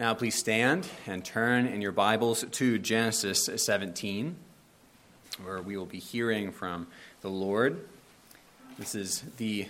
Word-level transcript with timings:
Now, 0.00 0.14
please 0.14 0.34
stand 0.34 0.88
and 1.06 1.22
turn 1.22 1.66
in 1.66 1.82
your 1.82 1.92
Bibles 1.92 2.42
to 2.52 2.78
Genesis 2.78 3.50
17, 3.54 4.34
where 5.44 5.60
we 5.60 5.76
will 5.76 5.84
be 5.84 5.98
hearing 5.98 6.52
from 6.52 6.86
the 7.20 7.28
Lord. 7.28 7.86
This 8.78 8.94
is 8.94 9.22
the 9.36 9.68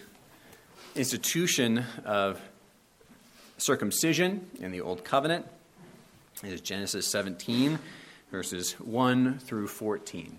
institution 0.95 1.85
of 2.05 2.41
circumcision 3.59 4.49
in 4.61 4.71
the 4.71 4.83
Old 4.83 5.03
Covenant. 5.03 5.47
It 6.45 6.53
is 6.53 6.61
Genesis 6.61 7.09
17, 7.09 7.81
verses 8.31 8.75
1 8.75 9.41
through 9.41 9.67
14. 9.67 10.39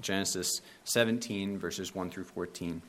Genesis 0.00 0.62
17, 0.84 1.58
verses 1.58 1.94
1 1.94 2.08
through 2.08 2.24
14. 2.24 2.80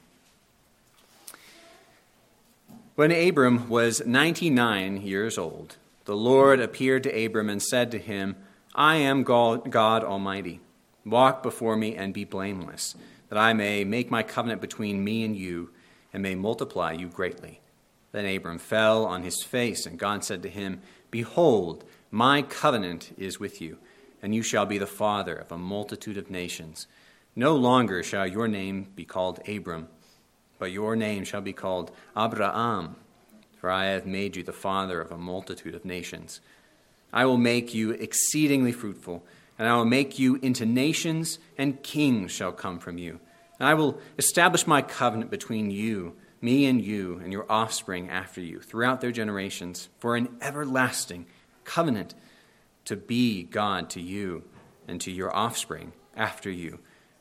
When 2.96 3.12
Abram 3.12 3.68
was 3.68 4.05
99 4.05 5.02
years 5.02 5.38
old, 5.38 5.75
the 6.05 6.16
Lord 6.16 6.61
appeared 6.61 7.04
to 7.04 7.25
Abram 7.25 7.50
and 7.50 7.61
said 7.61 7.92
to 7.92 8.00
him, 8.00 8.37
I 8.74 8.96
am 8.96 9.24
God, 9.24 9.68
Almighty. 9.75 10.61
Walk 11.06 11.43
before 11.43 11.75
me 11.75 11.97
and 11.97 12.14
be 12.14 12.23
blameless, 12.23 12.96
that 13.28 13.37
I 13.37 13.51
may 13.51 13.84
make 13.84 14.10
my 14.10 14.23
covenant 14.23 14.61
between 14.61 15.04
me 15.04 15.25
and 15.25 15.36
you, 15.36 15.71
and 16.14 16.23
may 16.23 16.36
multiply 16.36 16.93
you 16.93 17.10
greatly. 17.10 17.60
Then 18.14 18.34
Abram 18.34 18.60
fell 18.60 19.06
on 19.06 19.23
his 19.23 19.43
face, 19.43 19.86
and 19.86 20.00
God 20.00 20.23
said 20.23 20.42
to 20.43 20.50
him, 20.50 20.79
Behold, 21.12 21.84
my 22.12 22.43
covenant 22.43 23.14
is 23.18 23.42
with 23.42 23.59
you, 23.59 23.78
and 24.23 24.34
you 24.34 24.42
shall 24.42 24.65
be 24.65 24.78
the 24.78 24.87
father 24.87 25.36
of 25.36 25.51
a 25.51 25.57
multitude 25.57 26.18
of 26.18 26.32
nations. 26.32 26.87
No 27.36 27.57
longer 27.57 28.04
shall 28.04 28.25
your 28.25 28.48
name 28.48 28.87
be 28.96 29.04
called 29.04 29.42
Abram 29.50 29.89
but 30.59 30.71
your 30.71 30.95
name 30.95 31.23
shall 31.23 31.41
be 31.41 31.54
called 31.54 31.91
Abraham, 32.17 32.95
for 33.59 33.69
I 33.69 33.86
have 33.86 34.05
made 34.05 34.36
you 34.36 34.44
the 34.44 34.53
father 34.53 35.02
of 35.02 35.11
a 35.11 35.17
multitude 35.17 35.75
of 35.75 35.86
nations. 35.86 36.39
I 37.11 37.25
will 37.25 37.38
make 37.38 37.73
you 37.73 37.91
exceedingly 37.91 38.72
fruitful, 38.72 39.25
and 39.58 39.67
I 39.67 39.75
will 39.75 39.86
make 39.86 40.20
you 40.20 40.36
into 40.42 40.66
nations, 40.66 41.39
and 41.58 41.81
kings 41.81 42.31
shall 42.31 42.52
come 42.52 42.80
from 42.80 42.97
you. 42.97 43.20
And 43.59 43.67
I 43.67 43.73
will 43.73 44.00
establish 44.17 44.67
my 44.67 44.81
covenant 44.81 45.31
between 45.31 45.72
you, 45.72 46.16
me 46.42 46.66
and 46.66 46.81
you, 46.84 47.19
and 47.23 47.31
your 47.31 47.45
offspring 47.50 48.09
after 48.09 48.42
you, 48.42 48.59
throughout 48.59 49.02
their 49.02 49.12
generations, 49.12 49.90
for 50.00 50.16
an 50.16 50.30
everlasting 50.42 51.25
covenant 51.64 52.14
to 52.86 52.95
be 52.95 53.44
God 53.44 53.90
to 53.92 54.02
you 54.02 54.44
and 54.88 55.02
to 55.02 55.12
your 55.12 55.36
offspring 55.36 55.94
after 56.16 56.50
you 56.50 56.80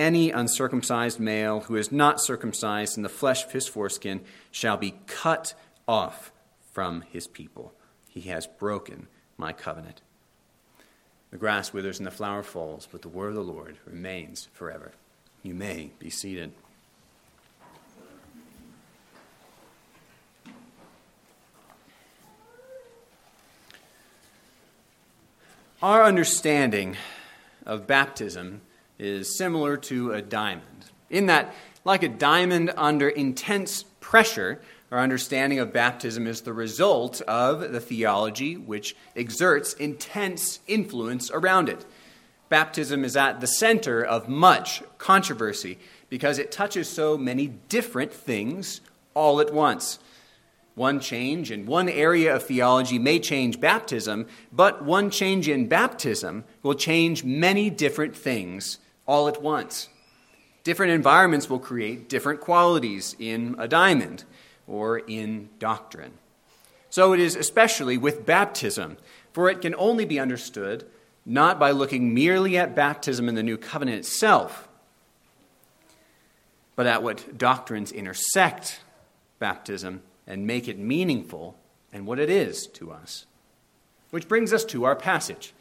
any 0.00 0.30
uncircumcised 0.30 1.20
male 1.20 1.60
who 1.60 1.76
is 1.76 1.92
not 1.92 2.22
circumcised 2.22 2.96
in 2.96 3.02
the 3.02 3.08
flesh 3.10 3.44
of 3.44 3.52
his 3.52 3.68
foreskin 3.68 4.22
shall 4.50 4.78
be 4.78 4.94
cut 5.06 5.52
off 5.86 6.32
from 6.72 7.02
his 7.02 7.26
people. 7.26 7.74
He 8.08 8.22
has 8.22 8.46
broken 8.46 9.08
my 9.36 9.52
covenant. 9.52 10.00
The 11.30 11.36
grass 11.36 11.74
withers 11.74 11.98
and 11.98 12.06
the 12.06 12.10
flower 12.10 12.42
falls, 12.42 12.88
but 12.90 13.02
the 13.02 13.08
word 13.08 13.28
of 13.28 13.34
the 13.34 13.42
Lord 13.42 13.76
remains 13.84 14.48
forever. 14.54 14.92
You 15.42 15.54
may 15.54 15.90
be 15.98 16.08
seated. 16.08 16.52
Our 25.82 26.04
understanding 26.04 26.96
of 27.64 27.86
baptism 27.86 28.62
is 29.00 29.36
similar 29.36 29.76
to 29.76 30.12
a 30.12 30.22
diamond, 30.22 30.90
in 31.08 31.26
that, 31.26 31.54
like 31.84 32.02
a 32.02 32.08
diamond 32.08 32.72
under 32.76 33.08
intense 33.08 33.84
pressure, 34.00 34.60
our 34.90 34.98
understanding 34.98 35.58
of 35.58 35.72
baptism 35.72 36.26
is 36.26 36.40
the 36.40 36.52
result 36.52 37.20
of 37.22 37.72
the 37.72 37.80
theology 37.80 38.56
which 38.56 38.96
exerts 39.16 39.72
intense 39.74 40.60
influence 40.66 41.30
around 41.30 41.68
it. 41.68 41.86
Baptism 42.48 43.04
is 43.04 43.16
at 43.16 43.40
the 43.40 43.46
center 43.46 44.02
of 44.02 44.28
much 44.28 44.82
controversy 44.98 45.78
because 46.08 46.38
it 46.38 46.50
touches 46.50 46.88
so 46.88 47.16
many 47.16 47.46
different 47.46 48.12
things 48.12 48.80
all 49.14 49.40
at 49.40 49.54
once. 49.54 50.00
One 50.74 50.98
change 50.98 51.50
in 51.50 51.66
one 51.66 51.88
area 51.88 52.34
of 52.34 52.42
theology 52.42 52.98
may 52.98 53.20
change 53.20 53.60
baptism, 53.60 54.26
but 54.52 54.84
one 54.84 55.10
change 55.10 55.48
in 55.48 55.68
baptism 55.68 56.44
will 56.62 56.74
change 56.74 57.22
many 57.22 57.70
different 57.70 58.16
things 58.16 58.78
all 59.10 59.26
at 59.26 59.42
once. 59.42 59.88
Different 60.62 60.92
environments 60.92 61.50
will 61.50 61.58
create 61.58 62.08
different 62.08 62.40
qualities 62.40 63.16
in 63.18 63.56
a 63.58 63.66
diamond 63.66 64.22
or 64.68 65.00
in 65.00 65.48
doctrine. 65.58 66.12
So 66.90 67.12
it 67.12 67.18
is 67.18 67.34
especially 67.34 67.98
with 67.98 68.24
baptism, 68.24 68.98
for 69.32 69.50
it 69.50 69.62
can 69.62 69.74
only 69.74 70.04
be 70.04 70.20
understood 70.20 70.86
not 71.26 71.58
by 71.58 71.72
looking 71.72 72.14
merely 72.14 72.56
at 72.56 72.76
baptism 72.76 73.28
in 73.28 73.34
the 73.34 73.42
new 73.42 73.56
covenant 73.56 73.98
itself, 73.98 74.68
but 76.76 76.86
at 76.86 77.02
what 77.02 77.36
doctrines 77.36 77.90
intersect 77.90 78.80
baptism 79.40 80.02
and 80.24 80.46
make 80.46 80.68
it 80.68 80.78
meaningful 80.78 81.56
and 81.92 82.06
what 82.06 82.20
it 82.20 82.30
is 82.30 82.68
to 82.68 82.92
us. 82.92 83.26
Which 84.10 84.28
brings 84.28 84.52
us 84.52 84.64
to 84.66 84.84
our 84.84 84.94
passage. 84.94 85.52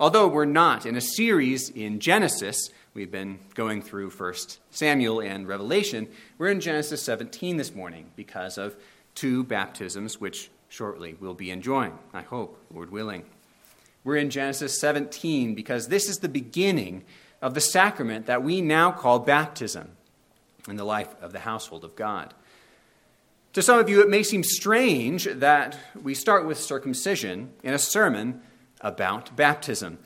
Although 0.00 0.28
we're 0.28 0.46
not 0.46 0.86
in 0.86 0.96
a 0.96 1.00
series 1.02 1.68
in 1.68 2.00
Genesis, 2.00 2.70
We've 2.94 3.10
been 3.10 3.38
going 3.54 3.82
through 3.82 4.10
1 4.10 4.34
Samuel 4.70 5.20
and 5.20 5.46
Revelation. 5.46 6.08
We're 6.38 6.48
in 6.48 6.60
Genesis 6.60 7.02
17 7.02 7.56
this 7.56 7.74
morning 7.74 8.10
because 8.16 8.58
of 8.58 8.76
two 9.14 9.44
baptisms, 9.44 10.20
which 10.20 10.50
shortly 10.68 11.16
we'll 11.20 11.34
be 11.34 11.50
enjoying, 11.50 11.98
I 12.12 12.22
hope, 12.22 12.58
Lord 12.72 12.90
willing. 12.90 13.24
We're 14.04 14.16
in 14.16 14.30
Genesis 14.30 14.80
17 14.80 15.54
because 15.54 15.88
this 15.88 16.08
is 16.08 16.18
the 16.18 16.28
beginning 16.28 17.04
of 17.42 17.54
the 17.54 17.60
sacrament 17.60 18.26
that 18.26 18.42
we 18.42 18.60
now 18.60 18.90
call 18.90 19.18
baptism 19.18 19.90
in 20.68 20.76
the 20.76 20.84
life 20.84 21.14
of 21.20 21.32
the 21.32 21.40
household 21.40 21.84
of 21.84 21.94
God. 21.94 22.34
To 23.52 23.62
some 23.62 23.78
of 23.78 23.88
you, 23.88 24.00
it 24.00 24.08
may 24.08 24.22
seem 24.22 24.42
strange 24.44 25.24
that 25.24 25.78
we 26.00 26.14
start 26.14 26.46
with 26.46 26.58
circumcision 26.58 27.52
in 27.62 27.74
a 27.74 27.78
sermon 27.78 28.40
about 28.80 29.34
baptism. 29.36 29.98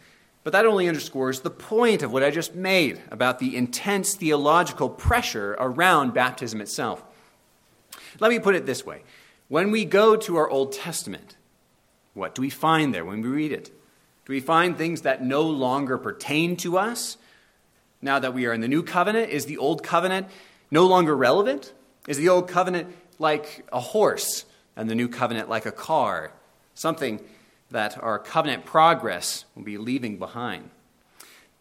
But 0.45 0.53
that 0.53 0.67
only 0.67 0.89
underscores 0.89 1.41
the 1.41 1.51
point 1.51 2.03
of 2.03 2.13
what 2.13 2.25
I 2.25 2.31
just 2.31 2.55
made 2.55 3.01
about 3.11 3.39
the 3.39 3.57
intense 3.57 4.15
theological 4.15 4.89
pressure 4.89 5.57
around 5.59 6.15
baptism 6.15 6.61
itself. 6.61 7.03
Let 8.19 8.31
me 8.31 8.39
put 8.39 8.55
it 8.55 8.67
this 8.67 8.85
way 8.85 9.03
when 9.49 9.71
we 9.71 9.85
go 9.85 10.17
to 10.17 10.37
our 10.37 10.49
Old 10.49 10.73
Testament, 10.73 11.37
what 12.15 12.35
do 12.35 12.43
we 12.43 12.51
find 12.51 12.95
there 12.95 13.05
when 13.05 13.21
we 13.21 13.29
read 13.29 13.53
it? 13.53 13.67
Do 14.25 14.33
we 14.33 14.41
find 14.41 14.77
things 14.77 15.03
that 15.03 15.23
no 15.23 15.43
longer 15.43 15.99
pertain 15.99 16.57
to 16.59 16.79
us? 16.79 17.17
Now 18.01 18.19
that 18.19 18.35
we 18.35 18.47
are 18.47 18.53
in 18.53 18.61
the 18.61 18.69
new 18.69 18.83
covenant, 18.83 19.31
is 19.31 19.47
the 19.47 19.59
old 19.59 19.83
covenant 19.83 20.29
no 20.71 20.87
longer 20.87 21.17
relevant? 21.17 21.73
Is 22.09 22.17
the 22.17 22.29
old 22.29 22.49
covenant 22.49 22.95
like 23.19 23.69
a 23.73 23.81
horse 23.81 24.45
and 24.75 24.89
the 24.89 24.95
new 24.95 25.09
covenant 25.09 25.49
like 25.49 25.67
a 25.67 25.73
car? 25.73 26.33
Something 26.75 27.21
that 27.73 28.03
our 28.03 28.19
covenant 28.19 28.65
progress 28.65 29.45
will 29.55 29.63
be 29.63 29.79
leaving 29.79 30.19
behind. 30.19 30.71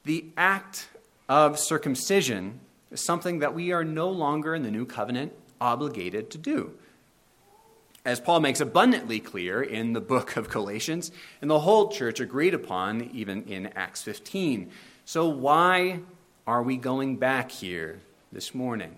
The 0.03 0.25
act 0.37 0.89
of 1.27 1.57
circumcision 1.57 2.59
is 2.91 3.01
something 3.01 3.39
that 3.39 3.53
we 3.53 3.71
are 3.71 3.83
no 3.83 4.09
longer 4.09 4.53
in 4.53 4.63
the 4.63 4.71
new 4.71 4.85
covenant 4.85 5.33
obligated 5.59 6.29
to 6.31 6.37
do. 6.37 6.73
as 8.03 8.19
Paul 8.19 8.39
makes 8.39 8.59
abundantly 8.59 9.19
clear 9.19 9.61
in 9.61 9.93
the 9.93 10.01
book 10.01 10.35
of 10.35 10.49
Galatians, 10.49 11.11
and 11.39 11.51
the 11.51 11.59
whole 11.59 11.89
church 11.89 12.19
agreed 12.19 12.55
upon 12.55 13.11
even 13.13 13.43
in 13.43 13.67
Acts 13.75 14.01
15. 14.01 14.71
So, 15.05 15.27
why 15.27 15.99
are 16.47 16.63
we 16.63 16.77
going 16.77 17.17
back 17.17 17.51
here 17.51 17.99
this 18.31 18.55
morning? 18.55 18.95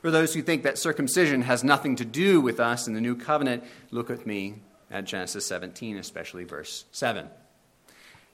For 0.00 0.10
those 0.10 0.32
who 0.32 0.40
think 0.40 0.62
that 0.62 0.78
circumcision 0.78 1.42
has 1.42 1.62
nothing 1.62 1.96
to 1.96 2.04
do 2.06 2.40
with 2.40 2.60
us 2.60 2.88
in 2.88 2.94
the 2.94 3.00
new 3.00 3.14
covenant, 3.14 3.62
look 3.90 4.08
with 4.08 4.26
me 4.26 4.54
at 4.90 5.04
Genesis 5.04 5.46
17, 5.46 5.96
especially 5.96 6.44
verse 6.44 6.84
7. 6.92 7.28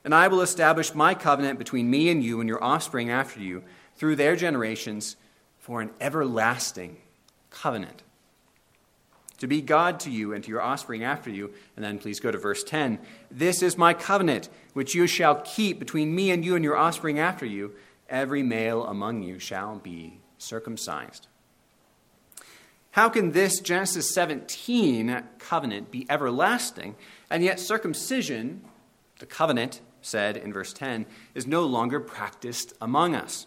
And 0.04 0.14
I 0.14 0.28
will 0.28 0.40
establish 0.40 0.94
my 0.94 1.14
covenant 1.14 1.58
between 1.58 1.90
me 1.90 2.08
and 2.10 2.22
you 2.22 2.40
and 2.40 2.48
your 2.48 2.62
offspring 2.62 3.10
after 3.10 3.40
you 3.40 3.64
through 3.96 4.16
their 4.16 4.36
generations 4.36 5.16
for 5.58 5.80
an 5.80 5.90
everlasting 6.00 6.96
covenant 7.50 8.02
to 9.38 9.46
be 9.46 9.60
God 9.60 10.00
to 10.00 10.10
you 10.10 10.32
and 10.32 10.42
to 10.44 10.50
your 10.50 10.62
offspring 10.62 11.04
after 11.04 11.30
you. 11.30 11.52
And 11.76 11.84
then 11.84 11.98
please 11.98 12.20
go 12.20 12.30
to 12.30 12.38
verse 12.38 12.64
10. 12.64 12.98
This 13.30 13.62
is 13.62 13.76
my 13.76 13.94
covenant, 13.94 14.48
which 14.72 14.94
you 14.94 15.06
shall 15.06 15.42
keep 15.42 15.78
between 15.78 16.14
me 16.14 16.30
and 16.30 16.44
you 16.44 16.54
and 16.54 16.64
your 16.64 16.76
offspring 16.76 17.18
after 17.18 17.44
you. 17.44 17.72
Every 18.08 18.42
male 18.42 18.84
among 18.84 19.22
you 19.22 19.38
shall 19.38 19.76
be 19.76 20.20
circumcised. 20.38 21.26
How 22.96 23.10
can 23.10 23.32
this 23.32 23.60
Genesis 23.60 24.14
17 24.14 25.22
covenant 25.38 25.90
be 25.90 26.06
everlasting, 26.08 26.96
and 27.28 27.44
yet 27.44 27.60
circumcision, 27.60 28.62
the 29.18 29.26
covenant 29.26 29.82
said 30.00 30.38
in 30.38 30.50
verse 30.50 30.72
10, 30.72 31.04
is 31.34 31.46
no 31.46 31.66
longer 31.66 32.00
practiced 32.00 32.72
among 32.80 33.14
us? 33.14 33.46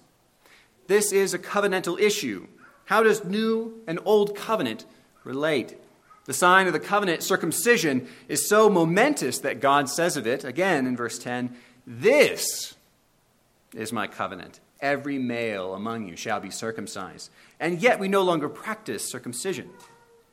This 0.85 1.11
is 1.11 1.33
a 1.33 1.39
covenantal 1.39 1.99
issue. 1.99 2.45
How 2.85 3.01
does 3.01 3.25
new 3.25 3.81
and 3.87 3.97
old 4.05 4.35
covenant 4.35 4.85
relate. 5.23 5.77
The 6.25 6.33
sign 6.35 6.67
of 6.67 6.73
the 6.73 6.79
covenant, 6.79 7.23
circumcision, 7.23 8.07
is 8.27 8.47
so 8.47 8.69
momentous 8.69 9.39
that 9.39 9.61
God 9.61 9.89
says 9.89 10.15
of 10.15 10.27
it, 10.27 10.43
again 10.43 10.85
in 10.85 10.95
verse 10.95 11.17
10, 11.17 11.55
This 11.87 12.75
is 13.73 13.91
my 13.91 14.05
covenant. 14.05 14.59
Every 14.81 15.17
male 15.17 15.73
among 15.73 16.07
you 16.07 16.15
shall 16.15 16.39
be 16.39 16.51
circumcised. 16.51 17.29
And 17.59 17.81
yet 17.81 17.99
we 17.99 18.07
no 18.07 18.21
longer 18.21 18.47
practice 18.47 19.03
circumcision. 19.03 19.69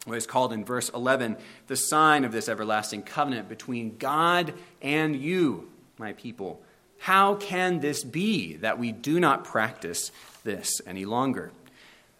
What 0.05 0.19
is 0.19 0.27
called 0.27 0.53
in 0.53 0.65
verse 0.65 0.89
11 0.91 1.37
the 1.67 1.77
sign 1.77 2.25
of 2.25 2.31
this 2.31 2.49
everlasting 2.49 3.03
covenant 3.03 3.49
between 3.49 3.97
God 3.99 4.55
and 4.81 5.17
you, 5.17 5.69
my 5.99 6.13
people. 6.13 6.63
How 6.99 7.35
can 7.35 7.81
this 7.81 8.05
be 8.05 8.57
that 8.57 8.79
we 8.79 8.93
do 8.93 9.19
not 9.19 9.45
practice 9.45 10.13
this 10.45 10.81
any 10.87 11.05
longer? 11.05 11.51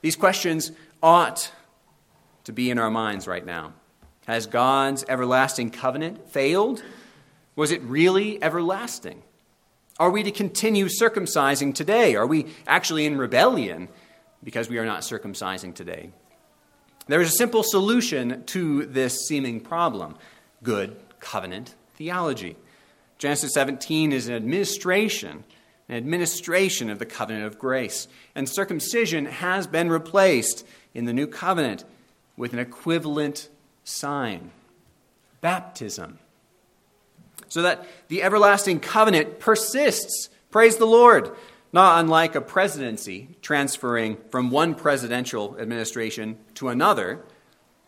These 0.01 0.17
questions 0.17 0.73
ought 1.03 1.53
to 2.45 2.53
be 2.53 2.71
in 2.71 2.79
our 2.79 2.91
minds 2.91 3.27
right 3.27 3.45
now. 3.45 3.73
Has 4.27 4.47
God's 4.47 5.05
everlasting 5.09 5.71
covenant 5.71 6.29
failed? 6.29 6.83
Was 7.55 7.71
it 7.71 7.81
really 7.83 8.43
everlasting? 8.43 9.23
Are 9.99 10.11
we 10.11 10.23
to 10.25 10.31
continue 10.31 10.87
circumcising 10.87 11.75
today? 11.75 12.17
Are 12.17 12.27
we 12.27 12.47
actually 12.67 13.07
in 13.07 13.17
rebellion 13.17 13.89
because 14.45 14.69
we 14.69 14.79
are 14.79 14.85
not 14.85 15.01
circumcising 15.01 15.75
today? 15.75 16.11
There 17.07 17.21
is 17.21 17.29
a 17.29 17.37
simple 17.37 17.63
solution 17.63 18.45
to 18.47 18.85
this 18.87 19.27
seeming 19.27 19.61
problem 19.61 20.17
good 20.63 20.97
covenant 21.21 21.75
theology. 21.95 22.57
Genesis 23.19 23.55
17 23.55 24.13
is 24.13 24.29
an 24.29 24.35
administration, 24.35 25.45
an 25.89 25.97
administration 25.97 26.91
of 26.91 26.99
the 26.99 27.07
covenant 27.07 27.47
of 27.47 27.59
grace. 27.59 28.09
And 28.35 28.49
circumcision 28.49 29.27
has 29.27 29.67
been 29.67 29.89
replaced 29.89 30.67
in 30.95 31.07
the 31.07 31.13
new 31.13 31.27
covenant 31.27 31.85
with 32.37 32.53
an 32.53 32.59
equivalent 32.59 33.49
sign 33.85 34.51
baptism. 35.41 36.19
So 37.49 37.63
that 37.63 37.87
the 38.09 38.23
everlasting 38.23 38.81
covenant 38.81 39.39
persists. 39.39 40.29
Praise 40.51 40.77
the 40.77 40.87
Lord. 40.87 41.35
Not 41.73 42.01
unlike 42.01 42.35
a 42.35 42.41
presidency 42.41 43.37
transferring 43.43 44.17
from 44.31 44.51
one 44.51 44.75
presidential 44.75 45.57
administration 45.59 46.39
to 46.55 46.69
another, 46.69 47.21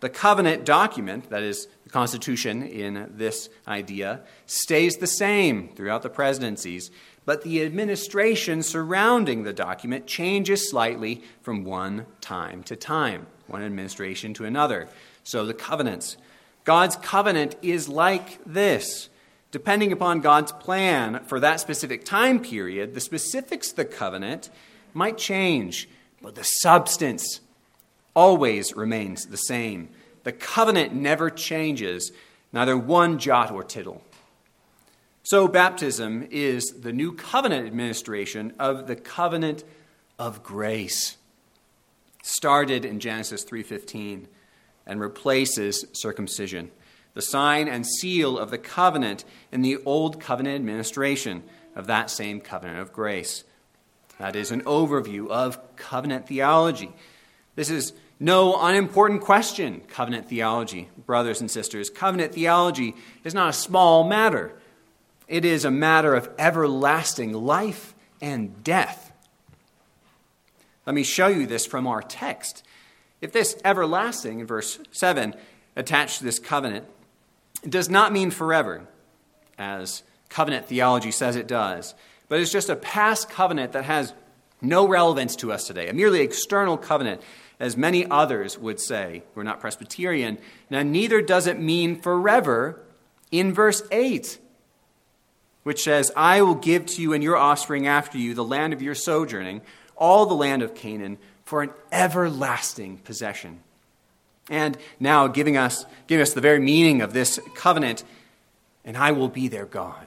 the 0.00 0.08
covenant 0.08 0.64
document, 0.64 1.30
that 1.30 1.42
is, 1.42 1.66
the 1.84 1.90
Constitution 1.90 2.62
in 2.62 3.10
this 3.16 3.48
idea, 3.66 4.20
stays 4.46 4.96
the 4.96 5.06
same 5.06 5.70
throughout 5.74 6.02
the 6.02 6.10
presidencies, 6.10 6.90
but 7.24 7.42
the 7.42 7.62
administration 7.62 8.62
surrounding 8.62 9.42
the 9.42 9.52
document 9.52 10.06
changes 10.06 10.68
slightly 10.68 11.22
from 11.42 11.64
one 11.64 12.06
time 12.20 12.62
to 12.64 12.76
time 12.76 13.26
one 13.48 13.62
administration 13.62 14.34
to 14.34 14.44
another. 14.44 14.88
So 15.24 15.44
the 15.44 15.54
covenants. 15.54 16.16
God's 16.64 16.96
covenant 16.96 17.56
is 17.62 17.88
like 17.88 18.38
this. 18.44 19.08
Depending 19.50 19.92
upon 19.92 20.20
God's 20.20 20.52
plan 20.52 21.24
for 21.24 21.40
that 21.40 21.60
specific 21.60 22.04
time 22.04 22.40
period, 22.40 22.94
the 22.94 23.00
specifics 23.00 23.70
of 23.70 23.76
the 23.76 23.84
covenant 23.84 24.50
might 24.92 25.16
change, 25.16 25.88
but 26.20 26.34
the 26.34 26.42
substance 26.42 27.40
always 28.14 28.76
remains 28.76 29.26
the 29.26 29.36
same. 29.36 29.88
The 30.24 30.32
covenant 30.32 30.92
never 30.92 31.30
changes, 31.30 32.12
neither 32.52 32.76
one 32.76 33.18
jot 33.18 33.50
or 33.50 33.64
tittle. 33.64 34.02
So, 35.22 35.46
baptism 35.46 36.26
is 36.30 36.64
the 36.80 36.92
new 36.92 37.12
covenant 37.12 37.66
administration 37.66 38.54
of 38.58 38.86
the 38.86 38.96
covenant 38.96 39.64
of 40.18 40.42
grace 40.42 41.16
started 42.22 42.84
in 42.84 43.00
Genesis 43.00 43.44
3:15 43.44 44.28
and 44.86 45.00
replaces 45.00 45.84
circumcision, 45.92 46.70
the 47.18 47.22
sign 47.22 47.66
and 47.66 47.84
seal 47.84 48.38
of 48.38 48.52
the 48.52 48.58
covenant 48.58 49.24
in 49.50 49.60
the 49.60 49.76
old 49.84 50.20
covenant 50.20 50.54
administration 50.54 51.42
of 51.74 51.88
that 51.88 52.08
same 52.08 52.40
covenant 52.40 52.78
of 52.78 52.92
grace. 52.92 53.42
That 54.20 54.36
is 54.36 54.52
an 54.52 54.62
overview 54.62 55.28
of 55.28 55.58
covenant 55.74 56.28
theology. 56.28 56.92
This 57.56 57.70
is 57.70 57.92
no 58.20 58.56
unimportant 58.64 59.22
question, 59.22 59.80
covenant 59.88 60.28
theology, 60.28 60.90
brothers 61.06 61.40
and 61.40 61.50
sisters. 61.50 61.90
Covenant 61.90 62.34
theology 62.34 62.94
is 63.24 63.34
not 63.34 63.50
a 63.50 63.52
small 63.52 64.04
matter. 64.04 64.52
It 65.26 65.44
is 65.44 65.64
a 65.64 65.72
matter 65.72 66.14
of 66.14 66.30
everlasting 66.38 67.32
life 67.32 67.96
and 68.20 68.62
death. 68.62 69.10
Let 70.86 70.94
me 70.94 71.02
show 71.02 71.26
you 71.26 71.48
this 71.48 71.66
from 71.66 71.88
our 71.88 72.00
text. 72.00 72.62
If 73.20 73.32
this 73.32 73.60
everlasting, 73.64 74.38
in 74.38 74.46
verse 74.46 74.78
7, 74.92 75.34
attached 75.74 76.18
to 76.18 76.24
this 76.24 76.38
covenant, 76.38 76.86
does 77.66 77.88
not 77.88 78.12
mean 78.12 78.30
forever, 78.30 78.86
as 79.58 80.02
covenant 80.28 80.66
theology 80.66 81.10
says 81.10 81.36
it 81.36 81.46
does, 81.46 81.94
but 82.28 82.40
it's 82.40 82.52
just 82.52 82.68
a 82.68 82.76
past 82.76 83.30
covenant 83.30 83.72
that 83.72 83.84
has 83.84 84.12
no 84.60 84.86
relevance 84.86 85.36
to 85.36 85.52
us 85.52 85.66
today, 85.66 85.88
a 85.88 85.92
merely 85.92 86.20
external 86.20 86.76
covenant, 86.76 87.22
as 87.60 87.76
many 87.76 88.06
others 88.06 88.58
would 88.58 88.80
say. 88.80 89.22
We're 89.34 89.42
not 89.42 89.60
Presbyterian. 89.60 90.38
Now, 90.70 90.82
neither 90.82 91.22
does 91.22 91.46
it 91.46 91.58
mean 91.58 92.00
forever 92.00 92.80
in 93.30 93.52
verse 93.52 93.82
8, 93.90 94.38
which 95.62 95.82
says, 95.82 96.10
I 96.16 96.42
will 96.42 96.54
give 96.54 96.86
to 96.86 97.02
you 97.02 97.12
and 97.12 97.22
your 97.22 97.36
offspring 97.36 97.86
after 97.86 98.18
you 98.18 98.34
the 98.34 98.44
land 98.44 98.72
of 98.72 98.82
your 98.82 98.94
sojourning 98.94 99.62
all 99.98 100.26
the 100.26 100.34
land 100.34 100.62
of 100.62 100.74
Canaan 100.74 101.18
for 101.44 101.62
an 101.62 101.70
everlasting 101.92 102.98
possession. 102.98 103.60
And 104.50 104.78
now 104.98 105.26
giving 105.26 105.56
us, 105.56 105.84
giving 106.06 106.22
us 106.22 106.32
the 106.32 106.40
very 106.40 106.60
meaning 106.60 107.02
of 107.02 107.12
this 107.12 107.38
covenant, 107.54 108.04
and 108.84 108.96
I 108.96 109.12
will 109.12 109.28
be 109.28 109.48
their 109.48 109.66
God. 109.66 110.06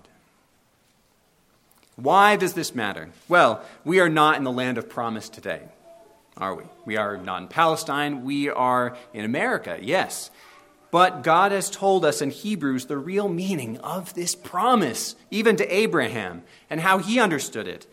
Why 1.96 2.36
does 2.36 2.54
this 2.54 2.74
matter? 2.74 3.10
Well, 3.28 3.64
we 3.86 4.00
are 4.00 4.10
not 4.10 4.38
in 4.38 4.44
the 4.44 4.52
land 4.52 4.78
of 4.78 4.90
promise 4.90 5.30
today, 5.30 5.62
are 6.38 6.56
we? 6.56 6.64
We 6.86 6.98
are 6.98 7.18
not 7.18 7.44
in 7.44 7.48
Palestine. 7.48 8.24
We 8.24 8.50
are 8.50 8.98
in 9.14 9.24
America, 9.24 9.78
yes. 9.80 10.32
But 10.90 11.22
God 11.24 11.52
has 11.52 11.70
told 11.70 12.04
us 12.04 12.22
in 12.22 12.32
Hebrews 12.32 12.86
the 12.86 12.98
real 12.98 13.30
meaning 13.30 13.78
of 13.80 14.14
this 14.14 14.36
promise, 14.36 15.16
even 15.30 15.56
to 15.58 15.76
Abraham, 15.76 16.44
and 16.70 16.82
how 16.82 16.98
he 16.98 17.20
understood 17.20 17.68
it. 17.68 17.86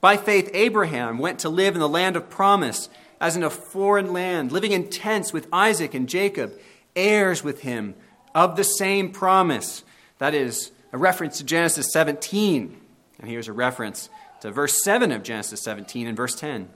By 0.00 0.16
faith, 0.16 0.48
Abraham 0.54 1.18
went 1.18 1.40
to 1.40 1.48
live 1.48 1.74
in 1.74 1.80
the 1.80 1.88
land 1.88 2.16
of 2.16 2.30
promise, 2.30 2.88
as 3.20 3.36
in 3.36 3.42
a 3.42 3.50
foreign 3.50 4.12
land, 4.12 4.52
living 4.52 4.72
in 4.72 4.88
tents 4.88 5.32
with 5.32 5.48
Isaac 5.52 5.94
and 5.94 6.08
Jacob, 6.08 6.58
heirs 6.94 7.42
with 7.42 7.60
him 7.60 7.94
of 8.34 8.56
the 8.56 8.64
same 8.64 9.10
promise. 9.10 9.84
That 10.18 10.34
is 10.34 10.70
a 10.92 10.98
reference 10.98 11.38
to 11.38 11.44
Genesis 11.44 11.92
17. 11.92 12.80
And 13.18 13.28
here's 13.28 13.48
a 13.48 13.52
reference 13.52 14.08
to 14.40 14.50
verse 14.50 14.82
7 14.84 15.12
of 15.12 15.22
Genesis 15.22 15.62
17 15.62 16.06
and 16.06 16.16
verse 16.16 16.34
10. 16.34 16.68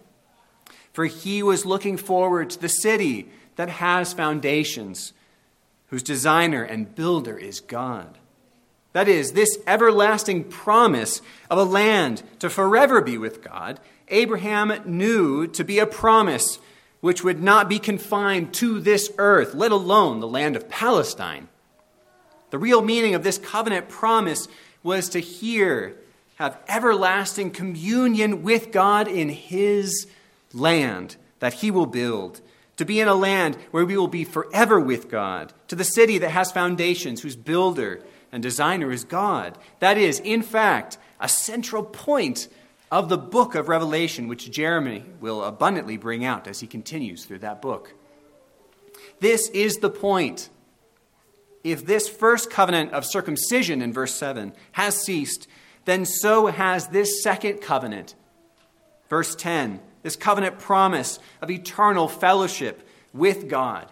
For 0.92 1.06
he 1.06 1.42
was 1.42 1.64
looking 1.64 1.96
forward 1.96 2.50
to 2.50 2.60
the 2.60 2.68
city 2.68 3.28
that 3.56 3.68
has 3.68 4.12
foundations, 4.12 5.12
whose 5.88 6.02
designer 6.02 6.62
and 6.62 6.94
builder 6.94 7.36
is 7.36 7.60
God. 7.60 8.18
That 8.92 9.08
is, 9.08 9.32
this 9.32 9.58
everlasting 9.66 10.44
promise 10.44 11.22
of 11.48 11.58
a 11.58 11.64
land 11.64 12.22
to 12.40 12.50
forever 12.50 13.00
be 13.00 13.16
with 13.16 13.42
God, 13.42 13.80
Abraham 14.12 14.72
knew 14.84 15.46
to 15.48 15.64
be 15.64 15.78
a 15.78 15.86
promise 15.86 16.58
which 17.00 17.24
would 17.24 17.42
not 17.42 17.68
be 17.68 17.80
confined 17.80 18.54
to 18.54 18.78
this 18.78 19.10
earth, 19.18 19.54
let 19.54 19.72
alone 19.72 20.20
the 20.20 20.28
land 20.28 20.54
of 20.54 20.68
Palestine. 20.68 21.48
The 22.50 22.58
real 22.58 22.82
meaning 22.82 23.14
of 23.14 23.24
this 23.24 23.38
covenant 23.38 23.88
promise 23.88 24.46
was 24.82 25.08
to 25.10 25.18
hear, 25.18 25.96
have 26.36 26.58
everlasting 26.68 27.50
communion 27.50 28.42
with 28.42 28.70
God 28.70 29.08
in 29.08 29.30
His 29.30 30.06
land 30.52 31.16
that 31.40 31.54
He 31.54 31.70
will 31.70 31.86
build, 31.86 32.40
to 32.76 32.84
be 32.84 33.00
in 33.00 33.08
a 33.08 33.14
land 33.14 33.56
where 33.70 33.84
we 33.84 33.96
will 33.96 34.06
be 34.06 34.24
forever 34.24 34.78
with 34.78 35.10
God, 35.10 35.52
to 35.68 35.74
the 35.74 35.84
city 35.84 36.18
that 36.18 36.30
has 36.30 36.52
foundations, 36.52 37.22
whose 37.22 37.36
builder 37.36 38.00
and 38.30 38.42
designer 38.42 38.92
is 38.92 39.04
God. 39.04 39.58
That 39.80 39.98
is, 39.98 40.20
in 40.20 40.42
fact, 40.42 40.98
a 41.20 41.28
central 41.28 41.82
point 41.82 42.48
of 42.92 43.08
the 43.08 43.16
book 43.16 43.54
of 43.54 43.68
Revelation, 43.68 44.28
which 44.28 44.50
Jeremy 44.50 45.02
will 45.18 45.42
abundantly 45.42 45.96
bring 45.96 46.26
out 46.26 46.46
as 46.46 46.60
he 46.60 46.66
continues 46.66 47.24
through 47.24 47.38
that 47.38 47.62
book. 47.62 47.94
This 49.18 49.48
is 49.48 49.76
the 49.76 49.88
point. 49.88 50.50
If 51.64 51.86
this 51.86 52.06
first 52.06 52.50
covenant 52.50 52.92
of 52.92 53.06
circumcision 53.06 53.80
in 53.80 53.94
verse 53.94 54.14
7 54.14 54.52
has 54.72 55.02
ceased, 55.02 55.48
then 55.86 56.04
so 56.04 56.48
has 56.48 56.88
this 56.88 57.22
second 57.22 57.62
covenant. 57.62 58.14
Verse 59.08 59.34
10, 59.36 59.80
this 60.02 60.14
covenant 60.14 60.58
promise 60.58 61.18
of 61.40 61.50
eternal 61.50 62.08
fellowship 62.08 62.86
with 63.14 63.48
God. 63.48 63.88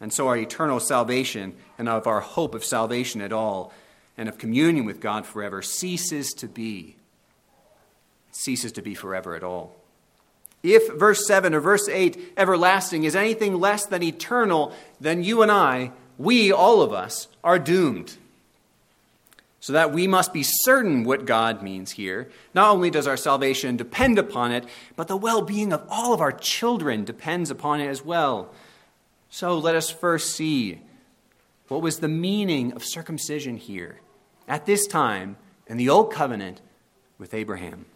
And 0.00 0.12
so 0.12 0.28
our 0.28 0.36
eternal 0.36 0.78
salvation 0.78 1.56
and 1.76 1.88
of 1.88 2.06
our 2.06 2.20
hope 2.20 2.54
of 2.54 2.64
salvation 2.64 3.20
at 3.20 3.32
all 3.32 3.72
and 4.16 4.28
of 4.28 4.38
communion 4.38 4.84
with 4.84 5.00
God 5.00 5.26
forever 5.26 5.62
ceases 5.62 6.32
to 6.34 6.48
be. 6.48 6.96
ceases 8.32 8.72
to 8.72 8.82
be 8.82 8.94
forever 8.94 9.36
at 9.36 9.44
all. 9.44 9.76
If 10.64 10.94
verse 10.94 11.26
7 11.26 11.54
or 11.54 11.60
verse 11.60 11.88
8, 11.88 12.32
everlasting, 12.36 13.04
is 13.04 13.14
anything 13.14 13.60
less 13.60 13.84
than 13.86 14.02
eternal, 14.02 14.72
then 14.98 15.22
you 15.22 15.42
and 15.42 15.52
I, 15.52 15.92
we, 16.16 16.50
all 16.50 16.80
of 16.80 16.92
us, 16.92 17.28
are 17.44 17.58
doomed. 17.58 18.16
So 19.60 19.74
that 19.74 19.92
we 19.92 20.06
must 20.06 20.32
be 20.32 20.42
certain 20.42 21.04
what 21.04 21.26
God 21.26 21.62
means 21.62 21.92
here. 21.92 22.30
Not 22.54 22.70
only 22.70 22.90
does 22.90 23.06
our 23.06 23.16
salvation 23.16 23.76
depend 23.76 24.18
upon 24.18 24.52
it, 24.52 24.64
but 24.96 25.06
the 25.06 25.16
well 25.16 25.42
being 25.42 25.72
of 25.72 25.86
all 25.90 26.12
of 26.12 26.20
our 26.20 26.32
children 26.32 27.04
depends 27.04 27.50
upon 27.50 27.80
it 27.80 27.88
as 27.88 28.04
well. 28.04 28.52
So 29.30 29.58
let 29.58 29.74
us 29.74 29.90
first 29.90 30.34
see 30.34 30.80
what 31.68 31.82
was 31.82 31.98
the 31.98 32.08
meaning 32.08 32.72
of 32.72 32.84
circumcision 32.84 33.56
here 33.56 34.00
at 34.48 34.66
this 34.66 34.86
time 34.86 35.36
in 35.66 35.76
the 35.76 35.88
Old 35.88 36.12
Covenant 36.12 36.60
with 37.18 37.34
Abraham. 37.34 37.86